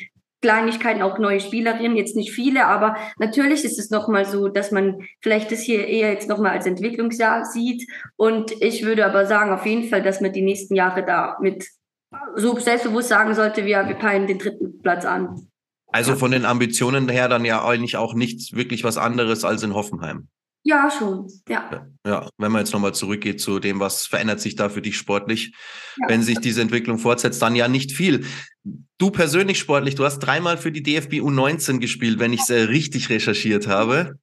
Kleinigkeiten, 0.44 1.02
auch 1.02 1.18
neue 1.18 1.40
Spielerinnen, 1.40 1.96
jetzt 1.96 2.18
nicht 2.18 2.34
viele, 2.34 2.66
aber 2.66 2.98
natürlich 3.18 3.64
ist 3.64 3.80
es 3.80 3.90
nochmal 3.90 4.26
so, 4.26 4.50
dass 4.50 4.72
man 4.72 5.08
vielleicht 5.22 5.54
das 5.54 5.62
hier 5.62 5.88
eher 5.88 6.12
jetzt 6.12 6.28
nochmal 6.28 6.52
als 6.52 6.66
Entwicklungsjahr 6.66 7.46
sieht. 7.46 7.90
Und 8.18 8.52
ich 8.62 8.84
würde 8.84 9.06
aber 9.06 9.26
sagen, 9.26 9.52
auf 9.52 9.66
jeden 9.66 9.90
Fall, 9.90 10.04
dass 10.04 10.20
man 10.20 10.34
die 10.34 10.42
nächsten 10.42 10.76
Jahre 10.76 11.06
da 11.06 11.38
mit 11.42 11.66
so 12.36 12.60
selbstbewusst 12.60 13.08
sagen 13.08 13.34
sollte, 13.34 13.64
wir, 13.66 13.88
wir 13.88 13.96
peilen 13.96 14.28
den 14.28 14.38
dritten 14.38 14.82
Platz 14.82 15.06
an. 15.06 15.48
Also 15.88 16.16
von 16.18 16.32
den 16.32 16.44
Ambitionen 16.44 17.08
her 17.08 17.30
dann 17.30 17.46
ja 17.46 17.66
eigentlich 17.66 17.96
auch 17.96 18.14
nichts 18.14 18.52
wirklich 18.52 18.84
was 18.84 18.98
anderes 18.98 19.46
als 19.46 19.64
in 19.64 19.74
Hoffenheim. 19.74 20.28
Ja, 20.66 20.90
schon, 20.90 21.28
ja. 21.50 21.88
Ja, 22.06 22.30
wenn 22.38 22.52
man 22.52 22.62
jetzt 22.62 22.74
nochmal 22.74 22.94
zurückgeht 22.94 23.42
zu 23.42 23.60
dem, 23.60 23.82
was 23.82 24.06
verändert 24.06 24.40
sich 24.40 24.56
da 24.56 24.70
für 24.70 24.82
dich 24.82 24.98
sportlich, 24.98 25.54
ja. 25.98 26.08
wenn 26.08 26.24
sich 26.24 26.40
diese 26.40 26.62
Entwicklung 26.62 27.00
fortsetzt, 27.00 27.42
dann 27.42 27.56
ja 27.56 27.68
nicht 27.68 27.92
viel. 27.92 28.26
Du 28.98 29.12
persönlich 29.12 29.60
sportlich, 29.60 29.96
du 29.96 30.06
hast 30.06 30.20
dreimal 30.20 30.58
für 30.58 30.72
die 30.72 30.82
DFB 30.82 31.16
U19 31.16 31.80
gespielt, 31.80 32.20
wenn 32.20 32.32
ich 32.32 32.42
es 32.42 32.50
äh, 32.50 32.62
richtig 32.62 33.10
recherchiert 33.10 33.68
habe. 33.68 34.18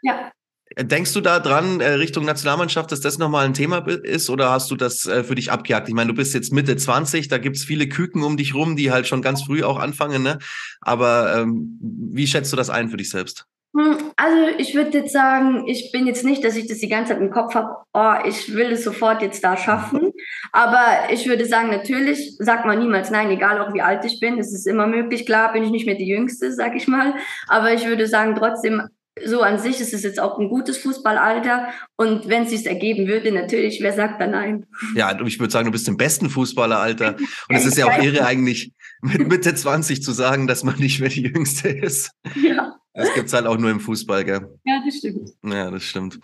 Ja. 0.00 0.32
Denkst 0.76 1.12
du 1.12 1.20
da 1.20 1.38
dran, 1.38 1.80
äh, 1.80 1.92
Richtung 1.92 2.24
Nationalmannschaft, 2.24 2.90
dass 2.90 3.00
das 3.00 3.18
nochmal 3.18 3.44
ein 3.44 3.54
Thema 3.54 3.86
ist 3.86 4.30
oder 4.30 4.50
hast 4.50 4.70
du 4.70 4.76
das 4.76 5.04
äh, 5.04 5.22
für 5.22 5.34
dich 5.34 5.52
abgejagt? 5.52 5.88
Ich 5.88 5.94
meine, 5.94 6.08
du 6.08 6.16
bist 6.16 6.32
jetzt 6.32 6.52
Mitte 6.52 6.76
20, 6.76 7.28
da 7.28 7.36
gibt's 7.36 7.62
viele 7.62 7.88
Küken 7.88 8.22
um 8.22 8.38
dich 8.38 8.54
rum, 8.54 8.74
die 8.74 8.90
halt 8.90 9.06
schon 9.06 9.20
ganz 9.20 9.42
früh 9.42 9.62
auch 9.62 9.78
anfangen, 9.78 10.22
ne? 10.22 10.38
Aber 10.80 11.36
ähm, 11.36 11.78
wie 11.80 12.26
schätzt 12.26 12.52
du 12.52 12.56
das 12.56 12.70
ein 12.70 12.88
für 12.88 12.96
dich 12.96 13.10
selbst? 13.10 13.46
Hm, 13.76 13.96
also 14.16 14.56
ich 14.56 14.74
würde 14.74 14.98
jetzt 14.98 15.12
sagen, 15.12 15.66
ich 15.66 15.90
bin 15.90 16.06
jetzt 16.06 16.24
nicht, 16.24 16.44
dass 16.44 16.54
ich 16.54 16.68
das 16.68 16.78
die 16.78 16.88
ganze 16.88 17.12
Zeit 17.12 17.20
im 17.20 17.30
Kopf 17.30 17.54
habe, 17.56 17.76
oh, 17.92 18.14
ich 18.24 18.54
will 18.54 18.70
es 18.70 18.84
sofort 18.84 19.20
jetzt 19.20 19.42
da 19.42 19.56
schaffen. 19.56 20.12
Aber 20.52 20.84
ich 21.10 21.26
würde 21.26 21.44
sagen, 21.44 21.70
natürlich 21.70 22.36
sagt 22.38 22.66
man 22.66 22.78
niemals 22.78 23.10
nein, 23.10 23.30
egal 23.30 23.60
auch 23.60 23.74
wie 23.74 23.82
alt 23.82 24.04
ich 24.04 24.20
bin. 24.20 24.38
Es 24.38 24.54
ist 24.54 24.68
immer 24.68 24.86
möglich. 24.86 25.26
Klar 25.26 25.52
bin 25.52 25.64
ich 25.64 25.70
nicht 25.70 25.86
mehr 25.86 25.96
die 25.96 26.06
Jüngste, 26.06 26.52
sag 26.52 26.76
ich 26.76 26.86
mal. 26.86 27.14
Aber 27.48 27.72
ich 27.72 27.86
würde 27.86 28.06
sagen, 28.06 28.36
trotzdem, 28.36 28.82
so 29.24 29.42
an 29.42 29.58
sich 29.58 29.80
ist 29.80 29.92
es 29.92 30.04
jetzt 30.04 30.20
auch 30.20 30.38
ein 30.38 30.48
gutes 30.48 30.78
Fußballalter. 30.78 31.68
Und 31.96 32.28
wenn 32.28 32.44
es 32.44 32.50
sich 32.50 32.66
ergeben 32.66 33.08
würde, 33.08 33.32
natürlich, 33.32 33.80
wer 33.82 33.92
sagt 33.92 34.20
da 34.20 34.28
nein? 34.28 34.66
Ja, 34.94 35.20
ich 35.20 35.40
würde 35.40 35.52
sagen, 35.52 35.66
du 35.66 35.72
bist 35.72 35.88
im 35.88 35.96
besten 35.96 36.30
Fußballeralter. 36.30 37.16
Und 37.48 37.56
es 37.56 37.66
ist 37.66 37.76
ja 37.76 37.86
auch 37.86 37.98
irre 38.02 38.24
eigentlich, 38.24 38.72
mit 39.02 39.26
Mitte 39.26 39.52
20 39.52 40.00
zu 40.00 40.12
sagen, 40.12 40.46
dass 40.46 40.62
man 40.62 40.78
nicht 40.78 41.00
mehr 41.00 41.10
die 41.10 41.22
Jüngste 41.22 41.68
ist. 41.70 42.12
Ja. 42.40 42.76
Das 42.94 43.12
gibt's 43.12 43.32
halt 43.32 43.46
auch 43.46 43.58
nur 43.58 43.70
im 43.70 43.80
Fußball, 43.80 44.24
gell? 44.24 44.58
Ja, 44.64 44.80
das 44.84 44.96
stimmt. 44.98 45.30
Ja, 45.42 45.70
das 45.70 45.82
stimmt. 45.82 46.20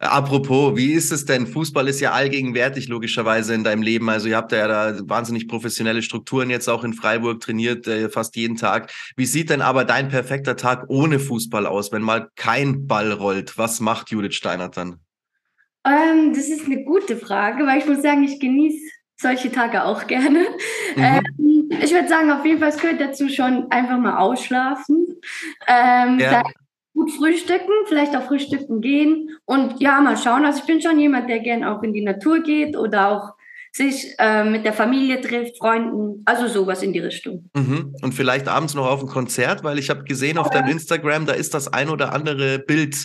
Apropos, 0.00 0.76
wie 0.76 0.92
ist 0.92 1.10
es 1.10 1.24
denn? 1.24 1.48
Fußball 1.48 1.88
ist 1.88 1.98
ja 1.98 2.12
allgegenwärtig 2.12 2.86
logischerweise 2.86 3.52
in 3.54 3.64
deinem 3.64 3.82
Leben. 3.82 4.08
Also 4.08 4.28
ihr 4.28 4.36
habt 4.36 4.52
ja 4.52 4.68
da 4.68 4.96
wahnsinnig 5.02 5.48
professionelle 5.48 6.02
Strukturen 6.02 6.50
jetzt 6.50 6.68
auch 6.68 6.84
in 6.84 6.92
Freiburg 6.92 7.40
trainiert, 7.40 7.88
äh, 7.88 8.08
fast 8.08 8.36
jeden 8.36 8.56
Tag. 8.56 8.92
Wie 9.16 9.26
sieht 9.26 9.50
denn 9.50 9.60
aber 9.60 9.84
dein 9.84 10.08
perfekter 10.08 10.56
Tag 10.56 10.84
ohne 10.86 11.18
Fußball 11.18 11.66
aus, 11.66 11.90
wenn 11.90 12.02
mal 12.02 12.30
kein 12.36 12.86
Ball 12.86 13.10
rollt? 13.10 13.58
Was 13.58 13.80
macht 13.80 14.10
Judith 14.10 14.36
Steinert 14.36 14.76
dann? 14.76 15.00
Ähm, 15.84 16.32
das 16.32 16.48
ist 16.48 16.66
eine 16.66 16.84
gute 16.84 17.16
Frage, 17.16 17.66
weil 17.66 17.80
ich 17.80 17.86
muss 17.86 18.00
sagen, 18.00 18.22
ich 18.22 18.38
genieße 18.38 18.78
solche 19.16 19.50
Tage 19.50 19.82
auch 19.82 20.06
gerne. 20.06 20.46
Mhm. 20.94 21.02
Ähm, 21.02 21.47
ich 21.70 21.92
würde 21.92 22.08
sagen, 22.08 22.30
auf 22.30 22.44
jeden 22.44 22.60
Fall, 22.60 22.70
es 22.70 22.78
gehört 22.78 23.00
dazu 23.00 23.28
schon 23.28 23.70
einfach 23.70 23.98
mal 23.98 24.18
ausschlafen. 24.18 25.06
Ähm, 25.66 26.18
ja. 26.18 26.42
Gut 26.94 27.12
frühstücken, 27.12 27.70
vielleicht 27.86 28.16
auch 28.16 28.24
frühstücken 28.24 28.80
gehen 28.80 29.30
und 29.44 29.80
ja, 29.80 30.00
mal 30.00 30.16
schauen. 30.16 30.44
Also 30.44 30.60
ich 30.60 30.66
bin 30.66 30.80
schon 30.80 30.98
jemand, 30.98 31.28
der 31.28 31.38
gern 31.40 31.62
auch 31.62 31.82
in 31.82 31.92
die 31.92 32.02
Natur 32.02 32.42
geht 32.42 32.76
oder 32.76 33.08
auch 33.08 33.34
sich 33.72 34.14
äh, 34.18 34.44
mit 34.44 34.64
der 34.64 34.72
Familie 34.72 35.20
trifft, 35.20 35.58
Freunden, 35.58 36.22
also 36.24 36.48
sowas 36.48 36.82
in 36.82 36.92
die 36.92 36.98
Richtung. 36.98 37.50
Mhm. 37.54 37.94
Und 38.02 38.14
vielleicht 38.14 38.48
abends 38.48 38.74
noch 38.74 38.86
auf 38.86 39.02
ein 39.02 39.08
Konzert, 39.08 39.62
weil 39.62 39.78
ich 39.78 39.90
habe 39.90 40.04
gesehen 40.04 40.38
auf 40.38 40.50
deinem 40.50 40.68
Instagram, 40.68 41.26
da 41.26 41.34
ist 41.34 41.54
das 41.54 41.72
ein 41.72 41.88
oder 41.88 42.12
andere 42.12 42.58
Bild 42.58 42.96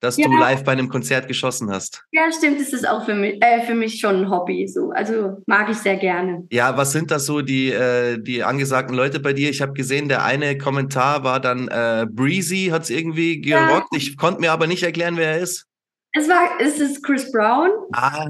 dass 0.00 0.16
ja. 0.16 0.26
du 0.26 0.36
live 0.36 0.64
bei 0.64 0.72
einem 0.72 0.88
Konzert 0.88 1.28
geschossen 1.28 1.70
hast. 1.70 2.04
Ja, 2.12 2.30
stimmt, 2.32 2.60
das 2.60 2.72
ist 2.72 2.88
auch 2.88 3.04
für 3.04 3.14
mich, 3.14 3.42
äh, 3.42 3.62
für 3.62 3.74
mich 3.74 4.00
schon 4.00 4.22
ein 4.22 4.30
Hobby. 4.30 4.66
So. 4.66 4.90
Also 4.90 5.42
mag 5.46 5.68
ich 5.70 5.78
sehr 5.78 5.96
gerne. 5.96 6.46
Ja, 6.50 6.76
was 6.76 6.92
sind 6.92 7.10
das 7.10 7.26
so 7.26 7.42
die, 7.42 7.70
äh, 7.70 8.18
die 8.18 8.42
angesagten 8.42 8.94
Leute 8.94 9.20
bei 9.20 9.32
dir? 9.32 9.50
Ich 9.50 9.62
habe 9.62 9.72
gesehen, 9.72 10.08
der 10.08 10.24
eine 10.24 10.58
Kommentar 10.58 11.24
war 11.24 11.40
dann 11.40 11.68
äh, 11.68 12.06
Breezy, 12.10 12.68
hat 12.70 12.82
es 12.82 12.90
irgendwie 12.90 13.40
gerockt. 13.40 13.88
Ja. 13.92 13.98
Ich 13.98 14.16
konnte 14.16 14.40
mir 14.40 14.52
aber 14.52 14.66
nicht 14.66 14.82
erklären, 14.82 15.16
wer 15.16 15.32
er 15.32 15.38
ist. 15.38 15.66
Es 16.12 16.28
war, 16.28 16.60
es 16.60 16.78
ist 16.78 17.02
Chris 17.02 17.30
Brown. 17.32 17.70
Ah. 17.92 18.28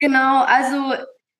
Genau, 0.00 0.44
also 0.44 0.94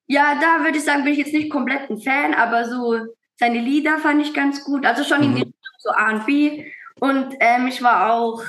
ja, 0.07 0.39
da 0.41 0.65
würde 0.65 0.79
ich 0.79 0.85
sagen, 0.85 1.05
bin 1.05 1.13
ich 1.13 1.19
jetzt 1.19 1.35
nicht 1.35 1.51
komplett 1.51 1.91
ein 1.91 1.99
Fan, 1.99 2.33
aber 2.33 2.69
so 2.69 2.99
seine 3.39 3.61
Lieder 3.61 3.99
fand 3.99 4.23
ich 4.23 4.33
ganz 4.33 4.65
gut. 4.65 4.87
Also 4.87 5.05
schon 5.05 5.19
mhm. 5.19 5.25
in 5.25 5.35
die 5.35 5.43
Richtung 5.43 5.73
so 5.79 5.91
R&B. 5.91 6.65
Und 7.01 7.35
ähm, 7.41 7.67
ich 7.67 7.83
war 7.83 8.13
auch 8.13 8.43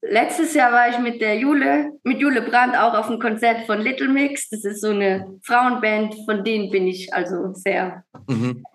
Letztes 0.00 0.54
Jahr 0.54 0.72
war 0.72 0.88
ich 0.88 0.98
mit 0.98 1.20
der 1.20 1.38
Jule, 1.38 1.92
mit 2.04 2.20
Jule 2.20 2.42
Brandt 2.42 2.76
auch 2.76 2.94
auf 2.94 3.08
einem 3.08 3.18
Konzert 3.18 3.66
von 3.66 3.80
Little 3.80 4.08
Mix. 4.08 4.48
Das 4.48 4.64
ist 4.64 4.80
so 4.80 4.90
eine 4.90 5.38
Frauenband, 5.42 6.14
von 6.24 6.44
denen 6.44 6.70
bin 6.70 6.86
ich 6.86 7.12
also 7.12 7.52
sehr. 7.54 8.04
Mhm. 8.28 8.62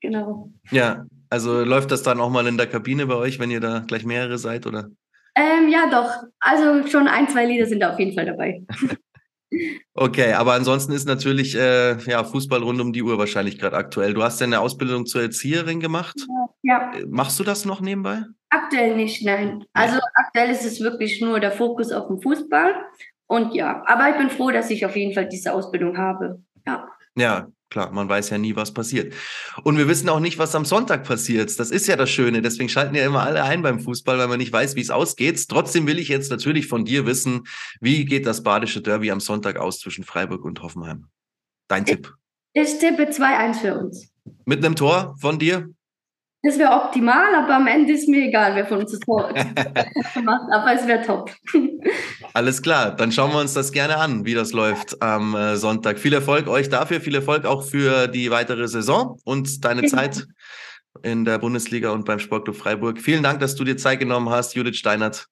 Genau. 0.00 0.50
Ja, 0.70 1.04
also 1.28 1.64
läuft 1.64 1.90
das 1.90 2.02
dann 2.02 2.18
auch 2.18 2.30
mal 2.30 2.46
in 2.46 2.56
der 2.56 2.66
Kabine 2.66 3.06
bei 3.06 3.16
euch, 3.16 3.38
wenn 3.38 3.50
ihr 3.50 3.60
da 3.60 3.80
gleich 3.80 4.04
mehrere 4.06 4.38
seid, 4.38 4.66
oder? 4.66 4.88
Ähm, 5.34 5.68
ja, 5.68 5.90
doch. 5.90 6.22
Also 6.40 6.86
schon 6.86 7.08
ein, 7.08 7.28
zwei 7.28 7.44
Lieder 7.44 7.66
sind 7.66 7.80
da 7.80 7.92
auf 7.92 7.98
jeden 7.98 8.14
Fall 8.14 8.26
dabei. 8.26 8.62
Okay, 9.94 10.32
aber 10.32 10.54
ansonsten 10.54 10.92
ist 10.92 11.06
natürlich 11.06 11.54
äh, 11.54 11.96
ja, 12.10 12.24
Fußball 12.24 12.62
rund 12.62 12.80
um 12.80 12.92
die 12.92 13.02
Uhr 13.02 13.18
wahrscheinlich 13.18 13.58
gerade 13.58 13.76
aktuell. 13.76 14.12
Du 14.12 14.22
hast 14.22 14.40
ja 14.40 14.46
eine 14.46 14.58
Ausbildung 14.58 15.06
zur 15.06 15.22
Erzieherin 15.22 15.78
gemacht. 15.78 16.16
Ja. 16.62 16.92
Äh, 16.92 17.06
machst 17.06 17.38
du 17.38 17.44
das 17.44 17.64
noch 17.64 17.80
nebenbei? 17.80 18.24
Aktuell 18.54 18.94
nicht, 18.94 19.24
nein. 19.24 19.64
Also 19.72 19.98
aktuell 20.14 20.48
ist 20.50 20.64
es 20.64 20.80
wirklich 20.80 21.20
nur 21.20 21.40
der 21.40 21.50
Fokus 21.50 21.90
auf 21.90 22.06
den 22.06 22.22
Fußball. 22.22 22.72
Und 23.26 23.52
ja, 23.52 23.82
aber 23.86 24.10
ich 24.10 24.16
bin 24.16 24.30
froh, 24.30 24.52
dass 24.52 24.70
ich 24.70 24.86
auf 24.86 24.94
jeden 24.94 25.12
Fall 25.12 25.28
diese 25.28 25.52
Ausbildung 25.52 25.98
habe. 25.98 26.40
Ja. 26.64 26.88
Ja, 27.16 27.48
klar, 27.68 27.90
man 27.90 28.08
weiß 28.08 28.30
ja 28.30 28.38
nie, 28.38 28.54
was 28.54 28.72
passiert. 28.72 29.12
Und 29.64 29.76
wir 29.76 29.88
wissen 29.88 30.08
auch 30.08 30.20
nicht, 30.20 30.38
was 30.38 30.54
am 30.54 30.64
Sonntag 30.64 31.02
passiert. 31.02 31.58
Das 31.58 31.72
ist 31.72 31.88
ja 31.88 31.96
das 31.96 32.10
Schöne. 32.10 32.42
Deswegen 32.42 32.68
schalten 32.68 32.94
ja 32.94 33.04
immer 33.04 33.24
alle 33.24 33.42
ein 33.42 33.62
beim 33.62 33.80
Fußball, 33.80 34.18
weil 34.18 34.28
man 34.28 34.38
nicht 34.38 34.52
weiß, 34.52 34.76
wie 34.76 34.82
es 34.82 34.90
ausgeht. 34.90 35.48
Trotzdem 35.48 35.88
will 35.88 35.98
ich 35.98 36.06
jetzt 36.06 36.30
natürlich 36.30 36.68
von 36.68 36.84
dir 36.84 37.06
wissen, 37.06 37.48
wie 37.80 38.04
geht 38.04 38.24
das 38.24 38.44
badische 38.44 38.82
Derby 38.82 39.10
am 39.10 39.18
Sonntag 39.18 39.56
aus 39.56 39.80
zwischen 39.80 40.04
Freiburg 40.04 40.44
und 40.44 40.62
Hoffenheim? 40.62 41.08
Dein 41.66 41.86
Tipp. 41.86 42.14
Ich 42.52 42.78
tippe 42.78 43.02
2-1 43.10 43.54
für 43.54 43.74
uns. 43.76 44.12
Mit 44.44 44.64
einem 44.64 44.76
Tor 44.76 45.16
von 45.18 45.40
dir? 45.40 45.70
Das 46.44 46.58
wäre 46.58 46.72
optimal, 46.72 47.34
aber 47.34 47.56
am 47.56 47.66
Ende 47.66 47.94
ist 47.94 48.06
mir 48.06 48.28
egal, 48.28 48.54
wer 48.54 48.66
von 48.66 48.80
uns 48.80 48.90
das 48.90 49.00
Tor 49.00 49.32
macht. 50.22 50.52
Aber 50.52 50.74
es 50.74 50.86
wäre 50.86 51.02
top. 51.02 51.30
Alles 52.34 52.60
klar, 52.60 52.94
dann 52.94 53.12
schauen 53.12 53.32
wir 53.32 53.40
uns 53.40 53.54
das 53.54 53.72
gerne 53.72 53.96
an, 53.96 54.26
wie 54.26 54.34
das 54.34 54.52
läuft 54.52 55.00
am 55.00 55.34
äh, 55.34 55.56
Sonntag. 55.56 55.98
Viel 55.98 56.12
Erfolg 56.12 56.46
euch 56.46 56.68
dafür, 56.68 57.00
viel 57.00 57.14
Erfolg 57.14 57.46
auch 57.46 57.64
für 57.64 58.08
die 58.08 58.30
weitere 58.30 58.68
Saison 58.68 59.18
und 59.24 59.64
deine 59.64 59.80
genau. 59.80 59.96
Zeit 59.96 60.26
in 61.02 61.24
der 61.24 61.38
Bundesliga 61.38 61.90
und 61.92 62.04
beim 62.04 62.18
Sportclub 62.18 62.56
Freiburg. 62.56 63.00
Vielen 63.00 63.22
Dank, 63.22 63.40
dass 63.40 63.54
du 63.54 63.64
dir 63.64 63.78
Zeit 63.78 63.98
genommen 63.98 64.28
hast, 64.28 64.54
Judith 64.54 64.76
Steinert. 64.76 65.26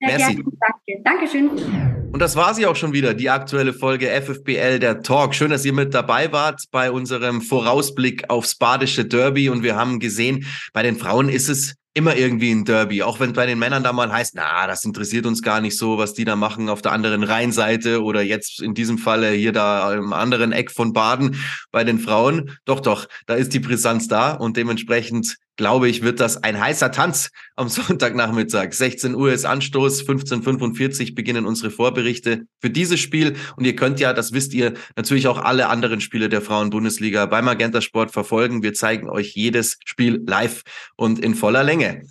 Sehr 0.00 0.18
Merci. 0.18 0.34
Gerne, 0.36 0.50
danke. 0.60 1.02
Dankeschön. 1.04 1.97
Und 2.10 2.20
das 2.20 2.36
war 2.36 2.54
sie 2.54 2.66
auch 2.66 2.74
schon 2.74 2.94
wieder, 2.94 3.12
die 3.12 3.28
aktuelle 3.28 3.74
Folge 3.74 4.08
FFBL, 4.08 4.78
der 4.78 5.02
Talk. 5.02 5.34
Schön, 5.34 5.50
dass 5.50 5.64
ihr 5.64 5.74
mit 5.74 5.92
dabei 5.92 6.32
wart 6.32 6.62
bei 6.70 6.90
unserem 6.90 7.42
Vorausblick 7.42 8.30
aufs 8.30 8.56
badische 8.56 9.04
Derby. 9.04 9.50
Und 9.50 9.62
wir 9.62 9.76
haben 9.76 10.00
gesehen, 10.00 10.46
bei 10.72 10.82
den 10.82 10.96
Frauen 10.96 11.28
ist 11.28 11.48
es 11.50 11.74
immer 11.92 12.16
irgendwie 12.16 12.50
ein 12.50 12.64
Derby. 12.64 13.02
Auch 13.02 13.20
wenn 13.20 13.34
bei 13.34 13.44
den 13.44 13.58
Männern 13.58 13.82
da 13.82 13.92
mal 13.92 14.10
heißt, 14.10 14.34
na, 14.36 14.66
das 14.66 14.84
interessiert 14.84 15.26
uns 15.26 15.42
gar 15.42 15.60
nicht 15.60 15.76
so, 15.76 15.98
was 15.98 16.14
die 16.14 16.24
da 16.24 16.34
machen 16.34 16.70
auf 16.70 16.80
der 16.80 16.92
anderen 16.92 17.24
Rheinseite 17.24 18.02
oder 18.02 18.22
jetzt 18.22 18.62
in 18.62 18.72
diesem 18.72 18.98
Falle 18.98 19.32
hier 19.32 19.52
da 19.52 19.92
im 19.94 20.12
anderen 20.12 20.52
Eck 20.52 20.70
von 20.70 20.94
Baden 20.94 21.36
bei 21.72 21.84
den 21.84 21.98
Frauen. 21.98 22.56
Doch, 22.64 22.80
doch, 22.80 23.06
da 23.26 23.34
ist 23.34 23.52
die 23.52 23.60
Brisanz 23.60 24.08
da 24.08 24.32
und 24.32 24.56
dementsprechend 24.56 25.36
glaube 25.58 25.88
ich, 25.88 26.02
wird 26.02 26.20
das 26.20 26.42
ein 26.42 26.58
heißer 26.58 26.90
Tanz 26.90 27.30
am 27.56 27.68
Sonntagnachmittag. 27.68 28.72
16 28.72 29.14
Uhr 29.14 29.32
ist 29.32 29.44
Anstoß, 29.44 30.04
15.45 30.08 31.14
beginnen 31.14 31.44
unsere 31.44 31.70
Vorberichte 31.70 32.46
für 32.60 32.70
dieses 32.70 33.00
Spiel. 33.00 33.36
Und 33.56 33.66
ihr 33.66 33.76
könnt 33.76 34.00
ja, 34.00 34.14
das 34.14 34.32
wisst 34.32 34.54
ihr, 34.54 34.72
natürlich 34.96 35.26
auch 35.28 35.38
alle 35.38 35.68
anderen 35.68 36.00
Spiele 36.00 36.30
der 36.30 36.40
Frauen-Bundesliga 36.40 37.26
beim 37.26 37.44
Magenta 37.44 37.82
Sport 37.82 38.12
verfolgen. 38.12 38.62
Wir 38.62 38.72
zeigen 38.72 39.10
euch 39.10 39.34
jedes 39.34 39.76
Spiel 39.84 40.22
live 40.26 40.62
und 40.96 41.18
in 41.18 41.34
voller 41.34 41.64
Länge. 41.64 42.02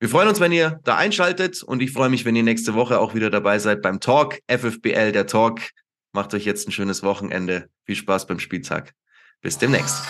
Wir 0.00 0.08
freuen 0.08 0.28
uns, 0.28 0.40
wenn 0.40 0.52
ihr 0.52 0.80
da 0.84 0.96
einschaltet 0.96 1.62
und 1.62 1.80
ich 1.80 1.92
freue 1.92 2.08
mich, 2.08 2.24
wenn 2.24 2.34
ihr 2.36 2.42
nächste 2.42 2.74
Woche 2.74 2.98
auch 2.98 3.14
wieder 3.14 3.30
dabei 3.30 3.58
seid 3.58 3.80
beim 3.80 4.00
Talk, 4.00 4.40
FFBL, 4.48 5.12
der 5.12 5.26
Talk. 5.26 5.60
Macht 6.12 6.34
euch 6.34 6.44
jetzt 6.44 6.68
ein 6.68 6.72
schönes 6.72 7.02
Wochenende. 7.02 7.68
Viel 7.84 7.96
Spaß 7.96 8.26
beim 8.26 8.38
Spieltag. 8.38 8.92
Bis 9.40 9.58
demnächst. 9.58 10.02